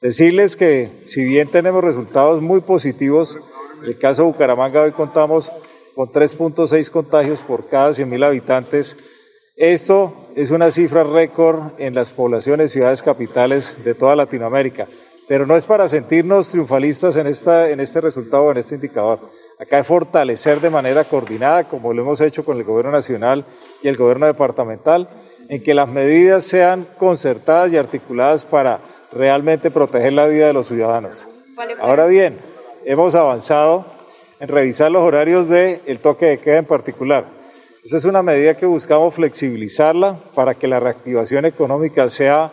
Decirles 0.00 0.56
que 0.56 1.02
si 1.04 1.24
bien 1.24 1.48
tenemos 1.48 1.82
resultados 1.82 2.40
muy 2.40 2.60
positivos, 2.60 3.38
en 3.82 3.88
el 3.88 3.98
caso 3.98 4.22
de 4.22 4.28
Bucaramanga 4.28 4.82
hoy 4.82 4.92
contamos 4.92 5.52
con 5.94 6.08
3.6 6.08 6.90
contagios 6.90 7.42
por 7.42 7.66
cada 7.66 7.90
100.000 7.90 8.24
habitantes. 8.24 8.96
Esto 9.56 10.28
es 10.36 10.52
una 10.52 10.70
cifra 10.70 11.02
récord 11.02 11.72
en 11.78 11.94
las 11.94 12.12
poblaciones 12.12 12.70
ciudades 12.70 13.02
capitales 13.02 13.76
de 13.84 13.94
toda 13.94 14.14
Latinoamérica. 14.14 14.86
Pero 15.28 15.46
no 15.46 15.54
es 15.54 15.66
para 15.66 15.88
sentirnos 15.88 16.48
triunfalistas 16.48 17.16
en, 17.16 17.26
esta, 17.26 17.68
en 17.68 17.80
este 17.80 18.00
resultado, 18.00 18.50
en 18.50 18.56
este 18.56 18.76
indicador. 18.76 19.20
Acá 19.58 19.80
es 19.80 19.86
fortalecer 19.86 20.60
de 20.60 20.70
manera 20.70 21.04
coordinada, 21.04 21.68
como 21.68 21.92
lo 21.92 22.00
hemos 22.00 22.20
hecho 22.22 22.44
con 22.44 22.56
el 22.56 22.64
gobierno 22.64 22.92
nacional 22.92 23.44
y 23.82 23.88
el 23.88 23.96
gobierno 23.98 24.26
departamental, 24.26 25.08
en 25.50 25.62
que 25.62 25.74
las 25.74 25.88
medidas 25.88 26.44
sean 26.44 26.88
concertadas 26.96 27.72
y 27.72 27.76
articuladas 27.76 28.46
para 28.46 28.80
realmente 29.12 29.70
proteger 29.70 30.14
la 30.14 30.26
vida 30.26 30.46
de 30.46 30.54
los 30.54 30.68
ciudadanos. 30.68 31.28
Ahora 31.78 32.06
bien, 32.06 32.38
hemos 32.84 33.14
avanzado 33.14 33.84
en 34.40 34.48
revisar 34.48 34.90
los 34.90 35.02
horarios 35.02 35.46
del 35.48 35.82
el 35.84 36.00
toque 36.00 36.26
de 36.26 36.38
queda 36.38 36.58
en 36.58 36.64
particular. 36.64 37.26
Esta 37.84 37.98
es 37.98 38.04
una 38.04 38.22
medida 38.22 38.56
que 38.56 38.66
buscamos 38.66 39.14
flexibilizarla 39.14 40.18
para 40.34 40.54
que 40.54 40.68
la 40.68 40.80
reactivación 40.80 41.44
económica 41.44 42.08
sea 42.08 42.52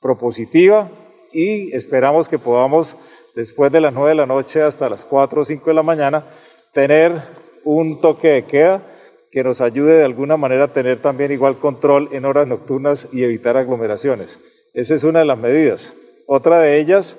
propositiva 0.00 0.88
y 1.32 1.74
esperamos 1.74 2.28
que 2.28 2.38
podamos, 2.38 2.96
después 3.34 3.72
de 3.72 3.80
las 3.80 3.92
9 3.92 4.10
de 4.10 4.14
la 4.16 4.26
noche 4.26 4.62
hasta 4.62 4.88
las 4.88 5.04
4 5.04 5.42
o 5.42 5.44
5 5.44 5.70
de 5.70 5.74
la 5.74 5.82
mañana, 5.82 6.26
tener 6.72 7.22
un 7.64 8.00
toque 8.00 8.28
de 8.28 8.44
queda 8.44 8.82
que 9.30 9.42
nos 9.42 9.60
ayude 9.60 9.96
de 9.96 10.04
alguna 10.04 10.36
manera 10.36 10.64
a 10.64 10.72
tener 10.72 11.00
también 11.00 11.32
igual 11.32 11.58
control 11.58 12.10
en 12.12 12.26
horas 12.26 12.46
nocturnas 12.46 13.08
y 13.12 13.24
evitar 13.24 13.56
aglomeraciones. 13.56 14.38
Esa 14.74 14.94
es 14.94 15.04
una 15.04 15.20
de 15.20 15.24
las 15.24 15.38
medidas. 15.38 15.94
Otra 16.26 16.60
de 16.60 16.78
ellas 16.78 17.16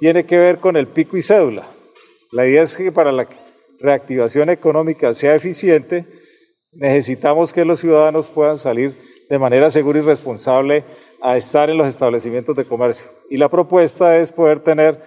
tiene 0.00 0.26
que 0.26 0.38
ver 0.38 0.58
con 0.58 0.76
el 0.76 0.88
pico 0.88 1.16
y 1.16 1.22
cédula. 1.22 1.68
La 2.32 2.46
idea 2.46 2.62
es 2.62 2.76
que 2.76 2.90
para 2.90 3.12
la 3.12 3.28
reactivación 3.78 4.50
económica 4.50 5.14
sea 5.14 5.34
eficiente, 5.34 6.06
necesitamos 6.72 7.52
que 7.52 7.64
los 7.64 7.80
ciudadanos 7.80 8.28
puedan 8.28 8.56
salir 8.56 8.94
de 9.28 9.38
manera 9.38 9.70
segura 9.70 10.00
y 10.00 10.02
responsable 10.02 10.84
a 11.20 11.36
estar 11.36 11.70
en 11.70 11.78
los 11.78 11.86
establecimientos 11.86 12.56
de 12.56 12.64
comercio. 12.64 13.06
Y 13.32 13.38
la 13.38 13.48
propuesta 13.48 14.18
es 14.18 14.30
poder 14.30 14.60
tener 14.60 15.00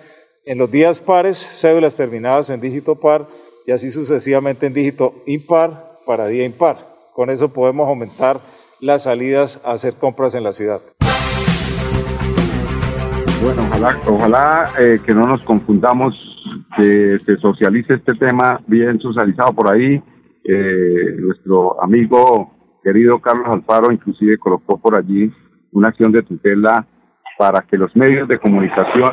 en 0.46 0.58
los 0.58 0.72
días 0.72 1.00
pares 1.00 1.38
cédulas 1.38 1.96
terminadas 1.96 2.50
en 2.50 2.60
dígito 2.60 3.00
par 3.00 3.28
y 3.68 3.72
así 3.72 3.92
sucesivamente 3.92 4.66
en 4.66 4.74
dígito 4.74 5.22
impar 5.28 6.00
para 6.08 6.26
día 6.26 6.44
impar. 6.44 6.88
Con 7.14 7.30
eso 7.30 7.54
podemos 7.54 7.88
aumentar 7.88 8.42
las 8.82 9.04
salidas 9.04 9.62
a 9.64 9.74
hacer 9.74 9.98
compras 10.00 10.34
en 10.34 10.44
la 10.44 10.54
ciudad. 10.54 10.82
Bueno, 13.44 13.62
ojalá, 13.70 14.02
ojalá 14.08 14.72
eh, 14.80 15.00
que 15.06 15.14
no 15.14 15.28
nos 15.28 15.44
confundamos, 15.44 16.16
que 16.78 17.20
se 17.28 17.38
socialice 17.38 17.94
este 17.94 18.16
tema 18.16 18.60
bien 18.66 19.00
socializado 19.02 19.54
por 19.54 19.72
ahí. 19.72 20.02
Eh, 20.46 21.16
nuestro 21.20 21.80
amigo 21.80 22.80
querido 22.84 23.20
Carlos 23.20 23.50
Alfaro 23.50 23.92
inclusive 23.92 24.40
colocó 24.40 24.80
por 24.80 24.96
allí 24.96 25.32
una 25.74 25.90
acción 25.90 26.12
de 26.12 26.24
tutela 26.24 26.88
para 27.38 27.62
que 27.62 27.78
los 27.78 27.96
medios 27.96 28.28
de 28.28 28.38
comunicación 28.38 29.10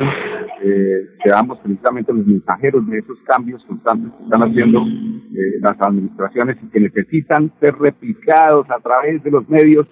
eh, 0.61 1.07
seamos 1.23 1.59
precisamente 1.59 2.13
los 2.13 2.25
mensajeros 2.25 2.87
de 2.87 2.99
esos 2.99 3.17
cambios 3.25 3.63
constantes 3.65 4.11
que 4.13 4.23
están 4.23 4.43
haciendo 4.43 4.79
eh, 4.79 5.59
las 5.61 5.75
administraciones 5.79 6.57
y 6.63 6.69
que 6.69 6.79
necesitan 6.79 7.51
ser 7.59 7.75
replicados 7.75 8.69
a 8.69 8.79
través 8.79 9.21
de 9.23 9.31
los 9.31 9.47
medios 9.49 9.87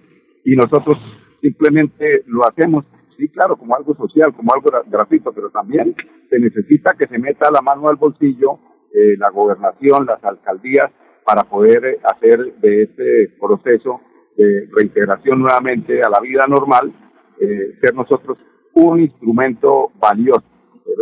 y 0.45 0.55
nosotros 0.55 0.97
simplemente 1.41 2.23
lo 2.27 2.47
hacemos, 2.47 2.85
sí, 3.17 3.27
claro, 3.29 3.57
como 3.57 3.75
algo 3.75 3.95
social, 3.95 4.33
como 4.33 4.53
algo 4.53 4.69
gratuito, 4.88 5.33
pero 5.33 5.50
también 5.50 5.95
se 6.29 6.39
necesita 6.39 6.93
que 6.93 7.07
se 7.07 7.17
meta 7.17 7.51
la 7.51 7.61
mano 7.61 7.89
al 7.89 7.97
bolsillo 7.97 8.59
eh, 8.93 9.15
la 9.17 9.29
gobernación, 9.29 10.05
las 10.05 10.21
alcaldías, 10.21 10.91
para 11.25 11.43
poder 11.43 12.00
hacer 12.03 12.55
de 12.59 12.83
este 12.83 13.38
proceso 13.39 14.01
de 14.35 14.67
reintegración 14.75 15.39
nuevamente 15.39 16.01
a 16.01 16.09
la 16.09 16.19
vida 16.19 16.45
normal, 16.47 16.91
eh, 17.39 17.77
ser 17.81 17.95
nosotros 17.95 18.38
un 18.73 19.01
instrumento 19.01 19.91
valioso. 20.00 20.43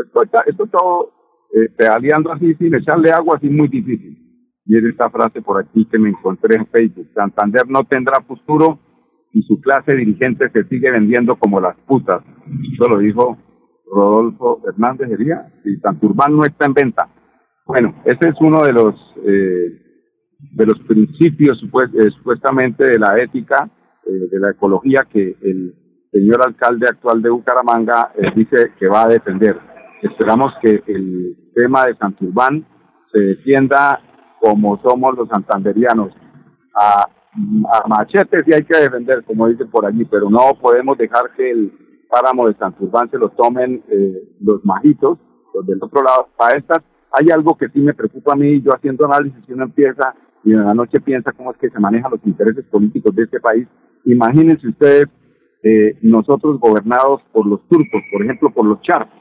Esto, 0.06 0.22
esto 0.46 0.68
todo 0.68 1.12
eh, 1.54 1.70
pedaleando 1.76 2.32
así 2.32 2.54
sin 2.56 2.74
echarle 2.76 3.12
agua 3.12 3.38
así 3.38 3.50
muy 3.50 3.68
difícil. 3.68 4.18
Y 4.66 4.78
es 4.78 4.84
esta 4.84 5.10
frase 5.10 5.42
por 5.42 5.60
aquí 5.60 5.86
que 5.86 5.98
me 5.98 6.10
encontré 6.10 6.56
en 6.56 6.68
Facebook. 6.68 7.08
Santander 7.16 7.68
no 7.68 7.84
tendrá 7.86 8.22
futuro 8.22 8.80
y 9.34 9.42
su 9.44 9.60
clase 9.62 9.96
dirigente 9.96 10.50
se 10.50 10.64
sigue 10.66 10.92
vendiendo 10.92 11.36
como 11.38 11.60
las 11.60 11.76
putas. 11.88 12.24
Eso 12.74 12.86
lo 12.86 13.00
dijo 13.00 13.38
Rodolfo 13.92 14.62
Hernández 14.68 15.10
Hería. 15.10 15.54
Y 15.66 15.78
Santurbán 15.78 16.36
no 16.36 16.44
está 16.44 16.68
en 16.68 16.74
venta. 16.74 17.10
Bueno, 17.66 17.96
ese 18.06 18.30
es 18.30 18.36
uno 18.42 18.64
de 18.64 18.74
los 18.74 18.96
eh, 19.26 19.90
de 20.40 20.66
los 20.66 20.80
principios 20.82 21.62
eh, 21.64 22.10
supuestamente 22.18 22.86
de 22.86 23.00
la 23.00 23.18
ética, 23.18 23.70
eh, 24.06 24.28
de 24.32 24.40
la 24.40 24.52
ecología 24.52 25.06
que 25.12 25.36
el 25.42 25.74
señor 26.12 26.46
alcalde 26.46 26.88
actual 26.88 27.22
de 27.22 27.30
Bucaramanga 27.30 28.12
eh, 28.16 28.32
dice 28.36 28.72
que 28.78 28.88
va 28.88 29.04
a 29.04 29.08
defender. 29.08 29.58
Esperamos 30.02 30.54
que 30.62 30.82
el 30.88 31.36
tema 31.54 31.86
de 31.86 31.96
Santurbán 31.96 32.66
se 33.12 33.22
defienda 33.22 34.00
como 34.40 34.82
somos 34.82 35.16
los 35.18 35.28
santanderianos. 35.30 36.14
A, 36.74 37.02
a 37.04 37.88
machetes 37.88 38.44
sí 38.46 38.54
hay 38.54 38.64
que 38.64 38.78
defender, 38.78 39.24
como 39.26 39.48
dicen 39.48 39.70
por 39.70 39.86
allí, 39.86 40.06
pero 40.06 40.30
no 40.30 40.54
podemos 40.60 40.98
dejar 40.98 41.32
que 41.36 41.52
el 41.52 41.74
páramo 42.10 42.48
de 42.48 42.56
Santurbán 42.56 43.10
se 43.12 43.18
lo 43.18 43.30
tomen 43.30 43.84
los 44.40 44.64
majitos, 44.64 45.20
los 45.54 45.66
del 45.66 45.80
otro 45.82 46.02
lado. 46.02 46.30
Para 46.38 46.58
estas 46.58 46.80
hay 47.12 47.28
algo 47.32 47.58
que 47.58 47.68
sí 47.70 47.80
me 47.80 47.94
preocupa 47.94 48.34
a 48.34 48.36
mí, 48.38 48.62
yo 48.62 48.72
haciendo 48.74 49.06
análisis, 49.06 49.44
y 49.48 49.54
uno 49.54 49.66
empieza 49.66 50.14
y 50.44 50.54
en 50.54 50.66
la 50.66 50.74
noche 50.74 51.00
piensa 51.00 51.32
cómo 51.34 51.52
es 51.52 51.58
que 51.58 51.70
se 51.70 51.80
manejan 51.80 52.12
los 52.12 52.26
intereses 52.26 52.66
políticos 52.66 53.14
de 53.16 53.24
este 53.24 53.40
país. 53.40 53.68
Imagínense 54.06 54.68
ustedes 54.68 55.08
eh, 55.64 55.98
nosotros 56.02 56.60
gobernados 56.60 57.22
por 57.34 57.46
los 57.46 57.68
turcos, 57.68 58.02
por 58.12 58.24
ejemplo, 58.24 58.50
por 58.52 58.66
los 58.66 58.82
charcos. 58.82 59.20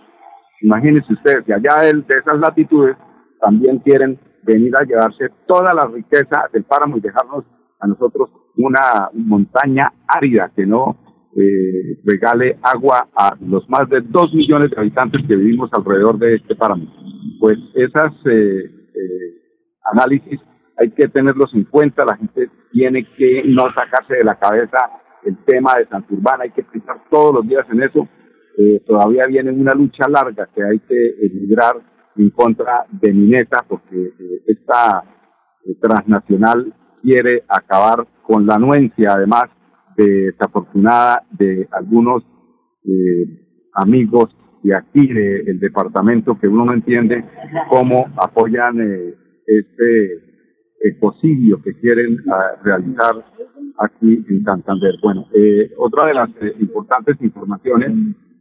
Imagínense 0.60 1.12
ustedes, 1.12 1.44
que 1.44 1.54
allá 1.54 1.82
de, 1.82 2.04
esas 2.08 2.38
latitudes 2.38 2.96
también 3.40 3.78
quieren 3.78 4.18
venir 4.42 4.72
a 4.76 4.84
llevarse 4.84 5.30
toda 5.46 5.74
la 5.74 5.86
riqueza 5.86 6.48
del 6.52 6.64
páramo 6.64 6.96
y 6.96 7.00
dejarnos 7.00 7.44
a 7.80 7.86
nosotros 7.86 8.30
una 8.56 9.10
montaña 9.12 9.92
árida 10.06 10.50
que 10.54 10.66
no 10.66 10.96
eh, 11.36 12.00
regale 12.04 12.58
agua 12.62 13.08
a 13.14 13.36
los 13.40 13.68
más 13.68 13.88
de 13.88 14.00
dos 14.00 14.32
millones 14.34 14.70
de 14.70 14.80
habitantes 14.80 15.24
que 15.26 15.36
vivimos 15.36 15.70
alrededor 15.72 16.18
de 16.18 16.36
este 16.36 16.56
páramo. 16.56 16.86
Pues 17.38 17.58
esas 17.74 18.08
eh, 18.26 18.64
eh 18.64 19.34
análisis 19.92 20.40
hay 20.76 20.90
que 20.90 21.08
tenerlos 21.08 21.52
en 21.54 21.64
cuenta, 21.64 22.04
la 22.04 22.16
gente 22.16 22.50
tiene 22.72 23.06
que 23.16 23.42
no 23.46 23.64
sacarse 23.74 24.14
de 24.14 24.24
la 24.24 24.38
cabeza 24.38 24.78
el 25.28 25.36
tema 25.44 25.76
de 25.76 25.86
Santurbán, 25.86 26.40
hay 26.40 26.50
que 26.50 26.62
pensar 26.62 26.96
todos 27.10 27.34
los 27.34 27.46
días 27.46 27.66
en 27.70 27.82
eso. 27.82 28.08
Eh, 28.56 28.82
todavía 28.86 29.24
viene 29.28 29.52
una 29.52 29.72
lucha 29.72 30.08
larga 30.08 30.48
que 30.54 30.62
hay 30.64 30.78
que 30.80 31.14
librar 31.32 31.76
en 32.16 32.30
contra 32.30 32.86
de 32.90 33.12
Mineta, 33.12 33.64
porque 33.68 33.96
eh, 33.96 34.42
esta 34.46 35.04
eh, 35.64 35.74
transnacional 35.80 36.74
quiere 37.02 37.44
acabar 37.46 38.06
con 38.22 38.46
la 38.46 38.54
anuencia, 38.54 39.12
además 39.12 39.44
desafortunada, 39.96 41.24
de 41.32 41.68
algunos 41.72 42.22
amigos 43.74 44.34
de 44.62 44.74
aquí, 44.74 45.12
del 45.12 45.58
departamento, 45.58 46.38
que 46.38 46.46
uno 46.46 46.64
no 46.64 46.72
entiende 46.72 47.24
cómo 47.68 48.06
apoyan 48.16 48.80
este 49.44 50.27
ecocidio 50.80 51.60
que 51.62 51.74
quieren 51.74 52.18
ah, 52.30 52.52
realizar 52.62 53.24
aquí 53.78 54.24
en 54.28 54.44
Santander. 54.44 54.94
Bueno, 55.02 55.26
eh, 55.34 55.72
otra 55.76 56.08
de 56.08 56.14
las 56.14 56.30
eh, 56.40 56.54
importantes 56.60 57.16
informaciones 57.20 57.92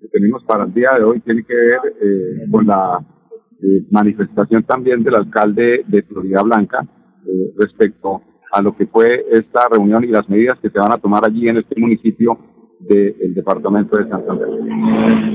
que 0.01 0.07
tenemos 0.07 0.43
para 0.43 0.65
el 0.65 0.73
día 0.73 0.91
de 0.97 1.03
hoy 1.03 1.19
tiene 1.21 1.43
que 1.43 1.55
ver 1.55 1.79
eh, 2.01 2.47
con 2.51 2.67
la 2.67 3.03
manifestación 3.89 4.63
también 4.63 5.03
del 5.03 5.15
alcalde 5.15 5.83
de 5.87 6.03
Florida 6.03 6.43
Blanca 6.43 6.85
respecto 7.57 8.21
a 8.51 8.61
lo 8.61 8.77
que 8.77 8.85
fue 8.85 9.25
esta 9.31 9.67
reunión 9.67 10.03
y 10.03 10.07
las 10.07 10.29
medidas 10.29 10.59
que 10.59 10.69
se 10.69 10.77
van 10.77 10.93
a 10.93 10.99
tomar 10.99 11.25
allí 11.25 11.49
en 11.49 11.57
este 11.57 11.73
municipio 11.81 12.37
del 12.79 13.33
departamento 13.33 13.97
de 13.97 14.07
Santander. 14.07 14.47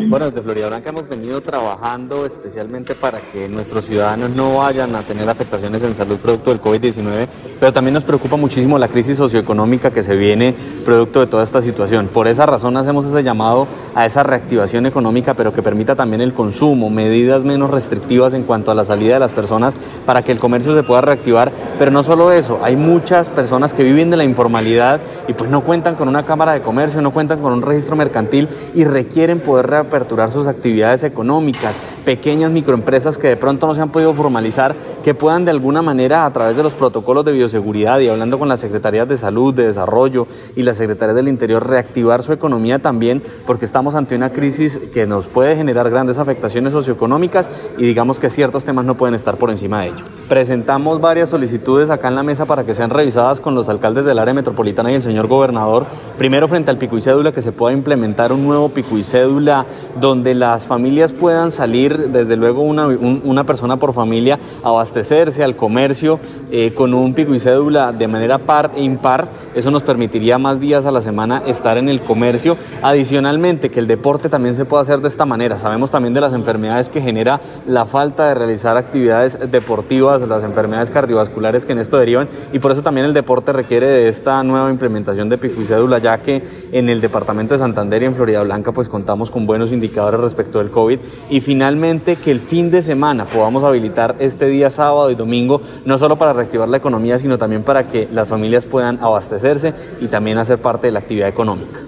Bueno, 0.09 0.27
desde 0.27 0.43
Florida 0.43 0.69
Blanca 0.69 0.91
hemos 0.91 1.09
venido 1.09 1.41
trabajando 1.41 2.25
especialmente 2.27 2.95
para 2.95 3.21
que 3.21 3.49
nuestros 3.49 3.87
ciudadanos 3.87 4.31
no 4.31 4.59
vayan 4.59 4.95
a 4.95 5.03
tener 5.03 5.29
afectaciones 5.29 5.83
en 5.83 5.95
salud 5.95 6.19
producto 6.19 6.51
del 6.51 6.61
COVID-19, 6.61 7.27
pero 7.59 7.73
también 7.73 7.95
nos 7.95 8.05
preocupa 8.05 8.37
muchísimo 8.37 8.79
la 8.79 8.89
crisis 8.89 9.17
socioeconómica 9.17 9.91
que 9.91 10.03
se 10.03 10.17
viene 10.17 10.55
producto 10.85 11.21
de 11.21 11.27
toda 11.27 11.43
esta 11.43 11.63
situación. 11.63 12.09
Por 12.09 12.29
esa 12.29 12.47
razón 12.47 12.77
hacemos 12.77 13.07
ese 13.07 13.23
llamado 13.23 13.67
a 13.95 14.07
esa 14.07 14.23
reactivación 14.23 14.87
económica, 14.87 15.35
pero 15.35 15.53
que 15.53 15.63
permita 15.63 15.97
también 15.97 16.21
el 16.21 16.35
consumo, 16.35 16.91
medidas 16.91 17.45
menos 17.45 17.71
restrictivas 17.71 18.35
en 18.35 18.45
cuanto 18.45 18.71
a 18.71 18.75
la 18.75 18.85
salida 18.85 19.15
de 19.15 19.21
las 19.21 19.33
personas 19.33 19.75
para 20.07 20.23
que 20.23 20.33
el 20.33 20.39
comercio 20.39 20.75
se 20.75 20.83
pueda 20.83 21.01
reactivar. 21.01 21.51
Pero 21.79 21.91
no 21.91 22.03
solo 22.03 22.33
eso, 22.33 22.61
hay 22.63 22.77
muchas 22.77 23.31
personas 23.31 23.75
que 23.75 23.83
viven 23.83 24.11
de 24.11 24.17
la 24.17 24.25
informalidad 24.25 25.01
y 25.27 25.33
pues 25.33 25.51
no 25.51 25.63
cuentan 25.63 25.95
con 25.95 26.09
una 26.09 26.25
cámara 26.25 26.53
de 26.53 26.63
comercio, 26.63 27.01
no 27.01 27.13
cuentan 27.13 27.32
con 27.39 27.53
un 27.53 27.63
registro 27.63 27.97
mercantil 27.97 28.49
y 28.75 28.85
requieren 28.85 29.41
poder 29.41 29.69
reaperturar 29.69 30.31
sus 30.31 30.47
actividades 30.47 31.05
económicas, 31.05 31.77
pequeñas 32.05 32.51
microempresas 32.51 33.19
que 33.19 33.29
de 33.29 33.37
pronto 33.37 33.67
no 33.67 33.75
se 33.75 33.81
han 33.81 33.91
podido 33.91 34.13
formalizar, 34.15 34.75
que 35.03 35.15
puedan 35.15 35.45
de 35.45 35.51
alguna 35.51 35.83
manera 35.83 36.27
a 36.27 36.33
través 36.33 36.57
de 36.57 36.63
los 36.63 36.75
protocolos 36.75 37.25
de 37.25 37.33
bioseguridad 37.33 38.01
y 38.01 38.09
hablando 38.09 38.39
con 38.39 38.49
las 38.49 38.61
secretarías 38.61 39.09
de 39.09 39.17
salud, 39.17 39.55
de 39.55 39.67
desarrollo 39.67 40.27
y 40.57 40.63
las 40.63 40.77
secretarías 40.77 41.17
del 41.17 41.29
interior, 41.29 41.69
reactivar 41.69 42.23
su 42.23 42.33
economía 42.33 42.81
también, 42.81 43.23
porque 43.47 43.65
estamos 43.65 43.95
ante 43.95 44.17
una 44.17 44.31
crisis 44.31 44.79
que 44.93 45.07
nos 45.07 45.27
puede 45.27 45.57
generar 45.57 45.91
grandes 45.91 46.19
afectaciones 46.19 46.73
socioeconómicas 46.73 47.49
y 47.79 47.85
digamos 47.85 48.19
que 48.19 48.31
ciertos 48.31 48.65
temas 48.65 48.85
no 48.85 48.97
pueden 48.97 49.15
estar 49.15 49.37
por 49.37 49.51
encima 49.51 49.83
de 49.83 49.89
ello. 49.89 50.05
Presentamos 50.29 51.01
varias 51.01 51.31
solicitudes 51.31 51.91
acá 51.91 52.09
en 52.09 52.15
la 52.15 52.23
mesa 52.23 52.47
para 52.47 52.65
que 52.65 52.75
sean 52.75 52.91
revisadas 52.91 53.41
con 53.41 53.55
los 53.55 53.69
alcaldes 53.69 54.05
del 54.05 54.19
área 54.19 54.35
metropolitana 54.35 54.91
y 54.91 54.95
el 54.95 55.03
señor 55.03 55.27
gobernador. 55.27 55.87
Primero, 56.19 56.49
frente 56.49 56.71
al 56.71 56.79
pico 56.79 56.97
y 56.97 57.01
cédula, 57.01 57.22
que 57.31 57.43
se 57.43 57.53
pueda 57.53 57.73
implementar 57.73 58.33
un 58.33 58.45
nuevo 58.45 58.71
pico 58.71 58.99
y 58.99 59.05
cédula 59.05 59.67
donde 60.01 60.35
las 60.35 60.67
familias 60.67 61.13
puedan 61.13 61.53
salir, 61.53 62.09
desde 62.09 62.37
luego 62.37 62.63
una, 62.63 62.89
una 62.89 63.45
persona 63.45 63.77
por 63.77 63.93
familia, 63.93 64.41
abastecerse 64.65 65.45
al 65.45 65.55
comercio 65.55 66.19
eh, 66.51 66.73
con 66.75 66.95
un 66.95 67.15
pico 67.15 67.35
y 67.35 67.39
cédula 67.39 67.93
de 67.93 68.09
manera 68.09 68.39
par 68.39 68.73
e 68.75 68.83
impar. 68.83 69.29
Eso 69.55 69.71
nos 69.71 69.83
permitiría 69.85 70.39
más 70.39 70.59
días 70.59 70.87
a 70.87 70.91
la 70.91 71.01
semana 71.01 71.43
estar 71.47 71.79
en 71.79 71.89
el 71.89 72.01
comercio. 72.01 72.57
Adicionalmente, 72.83 73.71
que 73.71 73.79
el 73.79 73.87
deporte 73.87 74.29
también 74.29 74.55
se 74.55 74.65
pueda 74.65 74.83
hacer 74.83 75.01
de 75.01 75.09
esta 75.09 75.27
manera. 75.27 75.59
Sabemos 75.59 75.91
también 75.91 76.15
de 76.15 76.21
las 76.21 76.33
enfermedades 76.33 76.89
que 76.89 77.01
genera 77.01 77.41
la 77.67 77.87
falta 77.87 78.29
de 78.29 78.35
realizar 78.35 78.77
actividades 78.77 79.39
deportivas, 79.51 80.27
las 80.27 80.43
enfermedades 80.43 80.91
cardiovasculares 80.91 81.67
que 81.67 81.73
en 81.73 81.79
esto 81.79 81.99
derivan 81.99 82.29
y 82.53 82.59
por 82.59 82.73
eso 82.73 82.83
también 82.83 83.07
el 83.07 83.15
deporte 83.15 83.53
requiere 83.53 83.87
de 83.87 84.09
esta 84.09 84.43
nueva 84.43 84.71
implementación 84.71 85.29
de 85.29 85.39
pico 85.39 85.61
y 85.61 85.67
cédula, 85.67 85.99
ya 85.99 86.19
que 86.19 86.43
en 86.73 86.89
el 86.89 87.01
departamento 87.13 87.53
de 87.53 87.59
Santander 87.59 88.03
y 88.03 88.07
en 88.07 88.15
Florida 88.15 88.43
Blanca 88.43 88.73
pues 88.73 88.89
contamos 88.89 89.31
con 89.31 89.45
buenos 89.45 89.71
indicadores 89.71 90.19
respecto 90.19 90.61
del 90.61 90.71
COVID 90.71 90.99
y 91.29 91.41
finalmente 91.43 92.17
que 92.17 92.31
el 92.31 92.41
fin 92.41 92.71
de 92.71 92.81
semana 92.81 93.27
podamos 93.27 93.63
habilitar 93.65 94.17
este 94.19 94.47
día 94.47 94.71
sábado 94.71 95.11
y 95.11 95.15
domingo 95.15 95.61
no 95.85 95.99
solo 95.99 96.17
para 96.17 96.33
reactivar 96.33 96.71
la 96.71 96.79
economía, 96.79 97.19
sino 97.19 97.37
también 97.37 97.65
para 97.65 97.87
que 97.87 98.09
las 98.11 98.27
familias 98.27 98.65
puedan 98.65 98.99
abastecerse 98.99 99.75
y 100.01 100.07
también 100.07 100.39
hacer 100.39 100.63
parte 100.63 100.87
de 100.87 100.95
la 100.95 101.01
actividad 101.01 101.29
económica. 101.29 101.81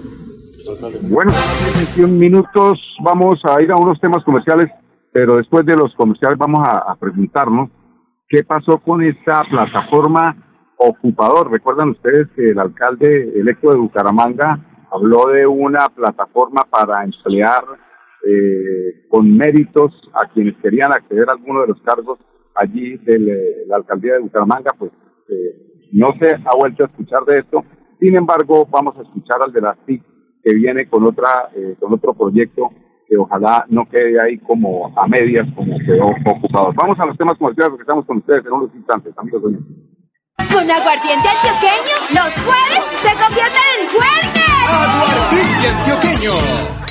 Bueno, 1.09 1.31
en 1.31 1.85
21 1.85 2.13
minutos 2.13 2.79
vamos 3.01 3.39
a 3.45 3.59
ir 3.63 3.71
a 3.71 3.77
unos 3.77 3.99
temas 3.99 4.23
comerciales, 4.23 4.69
pero 5.11 5.37
después 5.37 5.65
de 5.65 5.75
los 5.75 5.91
comerciales 5.95 6.37
vamos 6.37 6.67
a, 6.67 6.95
preguntarnos 6.99 7.71
qué 8.29 8.43
pasó 8.43 8.77
con 8.77 9.01
esta 9.03 9.41
plataforma 9.49 10.37
ocupador. 10.77 11.49
Recuerdan 11.49 11.89
ustedes 11.89 12.27
que 12.35 12.51
el 12.51 12.59
alcalde 12.59 13.39
electo 13.39 13.71
de 13.71 13.77
Bucaramanga 13.77 14.59
habló 14.95 15.27
de 15.27 15.45
una 15.45 15.89
plataforma 15.89 16.61
para 16.69 17.03
emplear 17.03 17.63
eh, 18.27 19.07
con 19.09 19.35
méritos 19.37 19.93
a 20.13 20.27
quienes 20.29 20.55
querían 20.57 20.91
acceder 20.91 21.29
a 21.29 21.33
alguno 21.33 21.61
de 21.61 21.67
los 21.67 21.81
cargos 21.81 22.19
allí 22.55 22.97
de 22.97 23.65
la 23.67 23.75
alcaldía 23.75 24.13
de 24.13 24.19
Bucaramanga, 24.19 24.71
pues 24.77 24.91
eh, 25.29 25.87
no 25.91 26.07
se 26.19 26.27
ha 26.33 26.55
vuelto 26.57 26.83
a 26.83 26.87
escuchar 26.87 27.23
de 27.25 27.39
esto. 27.39 27.63
Sin 27.99 28.15
embargo, 28.15 28.65
vamos 28.69 28.97
a 28.97 29.01
escuchar 29.01 29.41
al 29.43 29.51
de 29.51 29.61
la 29.61 29.75
TIC 29.85 30.01
que 30.43 30.53
viene 30.53 30.87
con 30.87 31.03
otra 31.03 31.49
eh, 31.55 31.75
con 31.79 31.93
otro 31.93 32.13
proyecto 32.13 32.69
que 33.07 33.17
ojalá 33.17 33.65
no 33.69 33.87
quede 33.89 34.19
ahí 34.19 34.37
como 34.39 34.91
a 34.97 35.07
medias, 35.07 35.47
como 35.55 35.77
quedó 35.79 36.07
ocupado. 36.07 36.73
Vamos 36.75 36.99
a 36.99 37.05
los 37.05 37.17
temas 37.17 37.37
comerciales 37.37 37.69
porque 37.69 37.83
estamos 37.83 38.05
con 38.05 38.17
ustedes 38.17 38.45
en 38.45 38.53
unos 38.53 38.73
instantes, 38.73 39.13
amigos. 39.17 39.41
Con 39.41 40.71
aguardiente 40.71 41.27
antioqueño, 41.27 41.95
los 42.13 42.33
jueves 42.45 42.83
se 43.03 43.11
convierten 43.13 43.65
en 43.73 43.74
antioqueño 46.25 46.85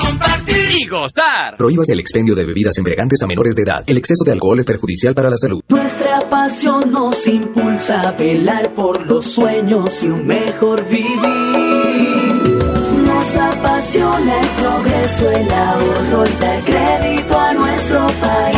compartir 0.00 0.70
y 0.80 0.86
gozar. 0.86 1.56
Prohíbas 1.56 1.88
el 1.90 2.00
expendio 2.00 2.34
de 2.34 2.44
bebidas 2.44 2.76
embriagantes 2.78 3.22
a 3.22 3.26
menores 3.26 3.54
de 3.54 3.62
edad. 3.62 3.82
El 3.86 3.96
exceso 3.96 4.24
de 4.24 4.32
alcohol 4.32 4.60
es 4.60 4.66
perjudicial 4.66 5.14
para 5.14 5.30
la 5.30 5.36
salud. 5.36 5.62
Nuestra 5.68 6.20
pasión 6.28 6.92
nos 6.92 7.26
impulsa 7.26 8.08
a 8.08 8.12
velar 8.12 8.74
por 8.74 9.06
los 9.06 9.24
sueños 9.24 10.02
y 10.02 10.08
un 10.08 10.26
mejor 10.26 10.86
vivir. 10.88 11.18
Nos 13.06 13.36
apasiona 13.36 14.40
el 14.40 14.48
progreso, 14.48 15.30
el 15.30 15.50
ahorro 15.50 16.24
y 16.26 16.40
dar 16.40 16.60
crédito 16.64 17.38
a 17.38 17.54
nuestro 17.54 18.06
país. 18.20 18.57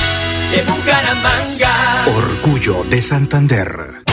de 0.51 0.61
Bucaramanga. 0.63 2.05
Orgullo 2.07 2.83
de 2.89 3.01
Santander. 3.01 4.03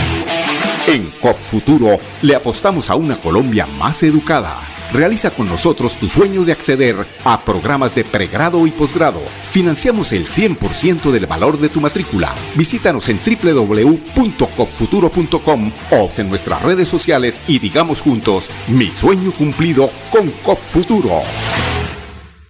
En 0.87 1.11
COP 1.21 1.41
Futuro 1.41 1.99
le 2.23 2.37
apostamos 2.37 2.89
a 2.91 2.95
una 2.95 3.21
Colombia 3.21 3.67
más 3.67 4.05
educada. 4.05 4.57
Realiza 4.93 5.31
con 5.31 5.49
nosotros 5.49 5.97
tu 5.97 6.09
sueño 6.09 6.45
de 6.45 6.53
acceder 6.53 7.05
a 7.25 7.45
programas 7.45 7.93
de 7.95 8.05
pregrado 8.05 8.67
y 8.67 8.71
posgrado. 8.71 9.21
Financiamos 9.51 10.13
el 10.13 10.29
100% 10.29 11.11
del 11.11 11.27
valor 11.27 11.59
de 11.59 11.69
tu 11.69 11.81
matrícula. 11.81 12.35
Visítanos 12.55 13.09
en 13.09 13.19
www.copfuturo.com 13.21 15.73
o 15.91 16.09
en 16.17 16.29
nuestras 16.29 16.63
redes 16.63 16.89
sociales 16.89 17.41
y 17.49 17.59
digamos 17.59 18.01
juntos, 18.01 18.49
mi 18.69 18.91
sueño 18.91 19.33
cumplido 19.33 19.91
con 20.11 20.31
COP 20.43 20.61
Futuro. 20.71 21.23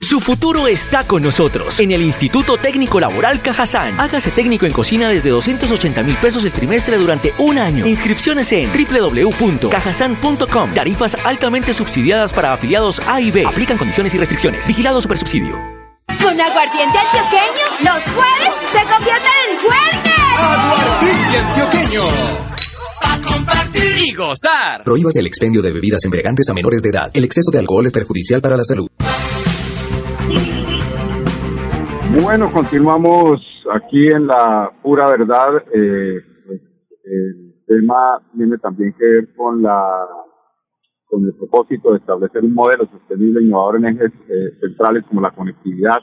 Su 0.08 0.20
futuro 0.20 0.68
está 0.68 1.04
con 1.04 1.22
nosotros 1.22 1.78
en 1.80 1.90
el 1.90 2.00
Instituto 2.00 2.56
Técnico 2.56 2.98
Laboral 2.98 3.42
Cajazán. 3.42 4.00
Hágase 4.00 4.30
técnico 4.30 4.64
en 4.64 4.72
cocina 4.72 5.10
desde 5.10 5.28
280 5.28 6.02
mil 6.02 6.16
pesos 6.16 6.46
el 6.46 6.52
trimestre 6.54 6.96
durante 6.96 7.34
un 7.36 7.58
año. 7.58 7.86
Inscripciones 7.86 8.50
en 8.52 8.72
www.cajazán.com. 8.72 10.72
Tarifas 10.72 11.14
altamente 11.26 11.74
subsidiadas 11.74 12.32
para 12.32 12.54
afiliados 12.54 13.02
A 13.06 13.20
y 13.20 13.30
B. 13.30 13.44
Aplican 13.44 13.76
condiciones 13.76 14.14
y 14.14 14.18
restricciones. 14.18 14.66
Vigilado 14.66 15.02
Supersubsidio. 15.02 15.58
Con 16.22 16.40
aguardiente 16.40 16.96
antioqueño, 16.96 17.66
los 17.84 18.02
jueves 18.04 18.54
se 18.72 18.82
convierten 18.90 19.30
en 19.50 19.58
fuertes. 19.60 20.14
Aguardiente 20.38 21.36
antioqueño 21.36 22.04
a 23.02 23.20
compartir 23.20 23.98
y 24.06 24.14
gozar. 24.14 24.84
Prohíbas 24.84 25.16
el 25.16 25.26
expendio 25.26 25.60
de 25.60 25.70
bebidas 25.70 26.02
embriagantes 26.02 26.48
a 26.48 26.54
menores 26.54 26.80
de 26.80 26.88
edad. 26.88 27.10
El 27.12 27.24
exceso 27.24 27.50
de 27.52 27.58
alcohol 27.58 27.86
es 27.86 27.92
perjudicial 27.92 28.40
para 28.40 28.56
la 28.56 28.64
salud. 28.64 28.88
Bueno, 32.22 32.50
continuamos 32.52 33.40
aquí 33.70 34.08
en 34.08 34.26
la 34.26 34.72
pura 34.82 35.08
verdad. 35.08 35.62
Eh, 35.72 36.20
el 37.04 37.54
tema 37.66 38.20
tiene 38.34 38.58
también 38.58 38.92
que 38.98 39.04
ver 39.04 39.34
con 39.36 39.62
la 39.62 40.06
con 41.06 41.24
el 41.24 41.34
propósito 41.34 41.92
de 41.92 41.98
establecer 41.98 42.44
un 42.44 42.54
modelo 42.54 42.86
sostenible 42.86 43.40
e 43.40 43.44
innovador 43.44 43.76
en 43.76 43.86
ejes 43.86 44.12
eh, 44.28 44.58
centrales 44.60 45.04
como 45.06 45.20
la 45.20 45.30
conectividad, 45.30 46.00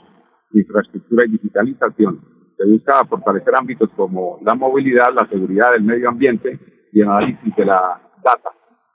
infraestructura 0.53 1.25
y 1.25 1.31
digitalización. 1.31 2.21
Se 2.57 2.65
busca 2.65 3.05
fortalecer 3.05 3.53
ámbitos 3.55 3.89
como 3.95 4.39
la 4.41 4.55
movilidad, 4.55 5.13
la 5.13 5.27
seguridad, 5.27 5.75
el 5.75 5.83
medio 5.83 6.09
ambiente 6.09 6.59
y 6.93 7.01
el 7.01 7.09
análisis 7.09 7.55
de 7.55 7.65
la 7.65 8.01
data, 8.23 8.49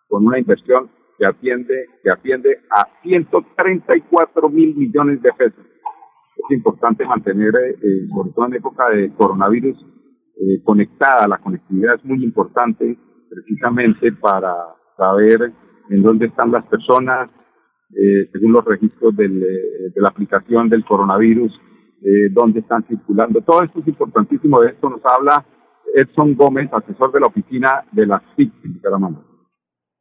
con 0.09 0.27
una 0.27 0.39
inversión 0.39 0.91
que 1.19 1.27
atiende, 1.27 1.87
que 2.03 2.11
atiende 2.11 2.61
a 2.71 2.89
134 3.03 4.49
mil 4.49 4.75
millones 4.75 5.21
de 5.23 5.33
pesos 5.35 5.70
es 6.49 6.57
importante 6.57 7.05
mantener, 7.05 7.55
eh, 7.55 7.77
eh, 7.83 8.07
sobre 8.09 8.31
todo 8.31 8.47
en 8.47 8.55
época 8.55 8.89
de 8.91 9.13
coronavirus, 9.15 9.77
eh, 10.37 10.63
conectada. 10.65 11.29
La 11.29 11.39
conectividad 11.39 11.97
es 11.97 12.05
muy 12.05 12.23
importante 12.25 12.99
precisamente 13.29 14.13
para 14.13 14.55
saber 14.97 15.53
en 15.91 16.03
dónde 16.03 16.27
están 16.27 16.51
las 16.51 16.65
personas, 16.67 17.31
según 18.33 18.53
los 18.53 18.65
registros 18.65 19.17
de 19.17 19.29
la 19.97 20.09
aplicación 20.09 20.69
del 20.69 20.85
coronavirus, 20.85 21.53
dónde 22.31 22.61
están 22.61 22.85
circulando. 22.85 23.41
Todo 23.41 23.65
esto 23.65 23.81
es 23.81 23.89
importantísimo. 23.89 24.61
De 24.61 24.69
esto 24.71 24.89
nos 24.89 25.01
habla 25.05 25.45
Edson 25.95 26.37
Gómez, 26.37 26.71
asesor 26.73 27.11
de 27.11 27.21
la 27.21 27.27
oficina 27.27 27.85
de 27.91 28.07
la 28.07 28.23
SIC 28.37 28.53
en 28.65 28.75
Bucaramanga. 28.75 29.30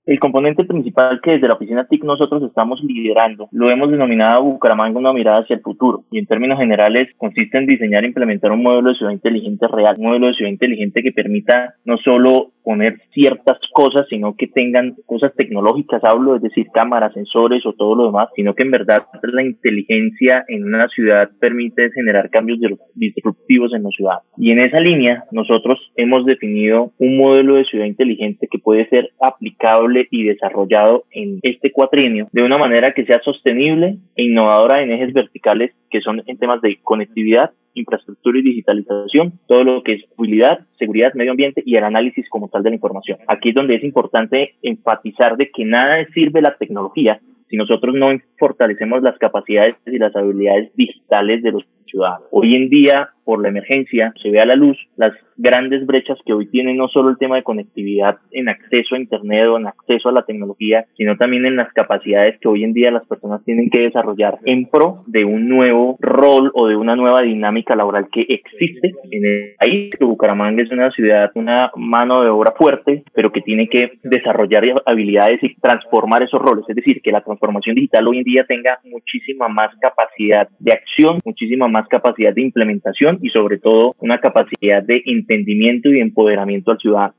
El 0.10 0.19
componente 0.19 0.63
principal 0.63 1.22
que 1.22 1.34
desde 1.34 1.48
la 1.48 1.54
oficina 1.54 1.86
TIC 1.86 2.04
nosotros 2.04 2.41
estamos 2.41 2.82
liderando 2.84 3.48
lo 3.52 3.69
hemos 3.69 3.91
denominado 3.91 4.41
Bucaramanga 4.43 4.98
una 4.98 5.13
mirada 5.13 5.41
hacia 5.41 5.58
el 5.58 5.62
futuro 5.62 6.06
y 6.10 6.17
en 6.17 6.26
términos 6.26 6.58
generales 6.58 7.10
consiste 7.15 7.60
en 7.60 7.67
diseñar 7.67 8.04
e 8.04 8.08
implementar 8.08 8.52
un 8.52 8.63
modelo 8.63 8.89
de 8.89 8.95
ciudad 8.95 9.12
inteligente 9.12 9.67
real, 9.67 9.98
un 10.00 10.08
modelo 10.08 10.26
de 10.26 10.34
ciudad 10.34 10.50
inteligente 10.50 11.04
que 11.04 11.12
permita 11.12 11.76
no 11.86 11.98
solo 11.98 12.54
poner 12.63 13.00
ciertas 13.13 13.58
cosas, 13.74 14.06
sino 14.10 14.36
que 14.36 14.48
tengan 14.48 14.95
cosas 15.06 15.34
tecnológicas, 15.36 16.04
hablo, 16.04 16.36
es 16.36 16.41
decir, 16.41 16.67
cámaras, 16.74 17.13
sensores 17.13 17.65
o 17.65 17.74
todo 17.74 17.95
lo 17.95 18.06
demás, 18.08 18.30
sino 18.36 18.54
que 18.54 18.63
en 18.63 18.72
verdad 18.72 19.06
la 19.24 19.43
inteligencia 19.43 20.45
en 20.48 20.65
una 20.65 20.88
ciudad 20.88 21.30
permite 21.39 21.89
generar 21.91 22.30
cambios 22.30 22.60
disruptivos 22.93 23.74
en 23.74 23.84
la 23.84 23.89
ciudad. 23.89 24.17
Y 24.38 24.52
en 24.52 24.60
esa 24.60 24.80
línea, 24.80 25.24
nosotros 25.32 25.80
hemos 25.95 26.26
definido 26.26 26.91
un 27.00 27.17
modelo 27.17 27.56
de 27.56 27.65
ciudad 27.65 27.86
inteligente 27.86 28.48
que 28.50 28.60
puede 28.60 28.88
ser 28.89 29.10
aplicable 29.19 29.99
y 30.10 30.24
desarrollado 30.24 31.06
en 31.12 31.40
este 31.42 31.72
cuatrienio 31.72 32.28
de 32.32 32.44
una 32.44 32.58
manera 32.58 32.94
que 32.94 33.06
sea 33.06 33.20
sostenible 33.24 33.98
e 34.16 34.24
innovadora 34.24 34.82
en 34.82 34.92
ejes 34.92 35.14
verticales 35.14 35.72
que 35.90 36.02
son 36.02 36.24
en 36.26 36.38
temas 36.38 36.62
de 36.62 36.80
conectividad, 36.82 37.52
infraestructura 37.74 38.40
y 38.40 38.44
digitalización, 38.44 39.34
todo 39.48 39.64
lo 39.64 39.84
que 39.84 39.94
es 39.94 40.04
movilidad, 40.18 40.60
seguridad, 40.78 41.14
medio 41.14 41.32
ambiente 41.32 41.64
y 41.66 41.76
el 41.76 41.84
análisis 41.84 42.28
como 42.30 42.50
tal 42.50 42.64
de 42.64 42.70
la 42.70 42.76
información. 42.76 43.20
Aquí 43.28 43.50
es 43.50 43.56
donde 43.56 43.76
es 43.76 43.84
importante 43.84 44.56
enfatizar 44.62 45.38
de 45.38 45.50
que 45.50 45.66
nada 45.66 46.06
sirve 46.14 46.42
la 46.42 46.56
tecnología 46.58 47.20
si 47.50 47.58
nosotros 47.58 47.96
no 47.96 48.10
fortalecemos 48.38 49.02
las 49.02 49.18
capacidades 49.18 49.76
y 49.88 49.98
las 49.98 50.16
habilidades 50.16 50.72
digitales 50.76 51.42
de 51.42 51.52
los 51.52 51.64
ciudadanos. 51.89 52.28
Hoy 52.32 52.56
en 52.56 52.69
día, 52.69 53.10
por 53.23 53.41
la 53.41 53.49
emergencia, 53.49 54.13
se 54.21 54.30
ve 54.32 54.39
a 54.39 54.45
la 54.45 54.56
luz 54.56 54.78
las 54.95 55.13
grandes 55.39 55.86
brechas 55.86 56.17
que 56.25 56.34
hoy 56.34 56.47
tienen 56.47 56.75
no 56.75 56.89
solo 56.89 57.10
el 57.10 57.17
tema 57.17 57.38
de 57.38 57.43
conectividad 57.43 58.17
en 58.32 58.49
acceso 58.49 58.95
a 58.95 58.99
Internet 58.99 59.47
o 59.47 59.58
en 59.58 59.67
acceso 59.67 60.10
a 60.10 60.12
la 60.12 60.25
tecnología, 60.25 60.86
sino 60.97 61.15
también 61.15 61.45
en 61.45 61.56
las 61.56 61.71
capacidades 61.71 62.38
que 62.39 62.49
hoy 62.49 62.65
en 62.65 62.73
día 62.73 62.91
las 62.91 63.08
personas 63.08 63.43
tienen 63.45 63.69
que 63.69 63.80
desarrollar 63.80 64.39
en 64.43 64.65
pro 64.65 65.04
de 65.08 65.23
un 65.23 65.47
nuevo 65.47 65.97
rol 66.02 66.52
o 66.54 66.67
de 66.67 66.75
una 66.75 66.97
nueva 66.97 67.21
dinámica 67.21 67.75
laboral 67.75 68.10
que 68.12 68.25
existe 68.28 68.93
en 69.12 69.25
el 69.25 69.56
país. 69.58 69.91
Bucaramanga 69.99 70.62
es 70.62 70.71
una 70.71 70.91
ciudad, 70.91 71.32
una 71.36 71.71
mano 71.75 72.23
de 72.23 72.30
obra 72.30 72.54
fuerte, 72.58 73.04
pero 73.13 73.32
que 73.32 73.41
tiene 73.41 73.69
que 73.69 73.93
desarrollar 74.04 74.63
habilidades 74.86 75.41
y 75.41 75.56
transformar 75.56 76.23
esos 76.23 76.41
roles. 76.41 76.65
Es 76.67 76.75
decir, 76.75 77.02
que 77.02 77.12
la 77.12 77.21
transformación 77.21 77.75
digital 77.75 78.08
hoy 78.08 78.17
en 78.17 78.23
día 78.23 78.45
tenga 78.45 78.80
muchísima 78.84 79.47
más 79.47 79.71
capacidad 79.80 80.49
de 80.60 80.73
acción, 80.73 81.19
muchísima 81.23 81.67
capacidad 81.88 82.34
de 82.34 82.42
implementación 82.42 83.20
y 83.22 83.30
sobre 83.30 83.58
todo 83.60 83.96
una 84.00 84.18
capacidad 84.18 84.84
de 84.84 85.02
entendimiento 85.06 85.89
y 85.89 86.00
empoderamiento 86.00 86.72
al 86.72 86.78
ciudadano. 86.80 87.13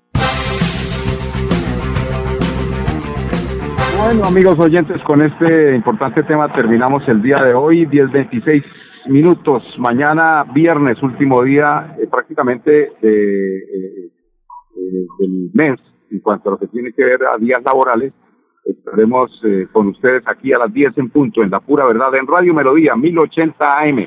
Bueno, 4.03 4.25
amigos 4.25 4.59
oyentes, 4.59 5.01
con 5.03 5.20
este 5.20 5.75
importante 5.77 6.23
tema 6.23 6.51
terminamos 6.53 7.07
el 7.07 7.20
día 7.20 7.38
de 7.42 7.53
hoy, 7.53 7.87
10.26 7.87 8.64
minutos. 9.09 9.62
Mañana, 9.79 10.44
viernes, 10.55 11.03
último 11.03 11.42
día 11.42 11.96
eh, 11.99 12.07
prácticamente 12.11 12.92
de, 13.01 13.59
eh, 13.59 14.11
eh, 14.77 15.07
del 15.18 15.51
mes, 15.53 15.79
en 16.11 16.20
cuanto 16.20 16.49
a 16.49 16.53
lo 16.53 16.59
que 16.59 16.68
tiene 16.68 16.92
que 16.92 17.05
ver 17.05 17.20
a 17.25 17.37
días 17.38 17.62
laborales. 17.62 18.12
Estaremos 18.64 19.31
con 19.73 19.88
ustedes 19.88 20.23
aquí 20.27 20.53
a 20.53 20.59
las 20.59 20.73
10 20.73 20.96
en 20.99 21.11
punto, 21.11 21.42
en 21.42 21.51
la 21.51 21.61
pura 21.61 21.87
verdad, 21.87 22.14
en 22.14 22.27
Radio 22.27 22.55
Melodía, 22.55 22.94
1080 22.94 23.79
AM, 23.81 24.07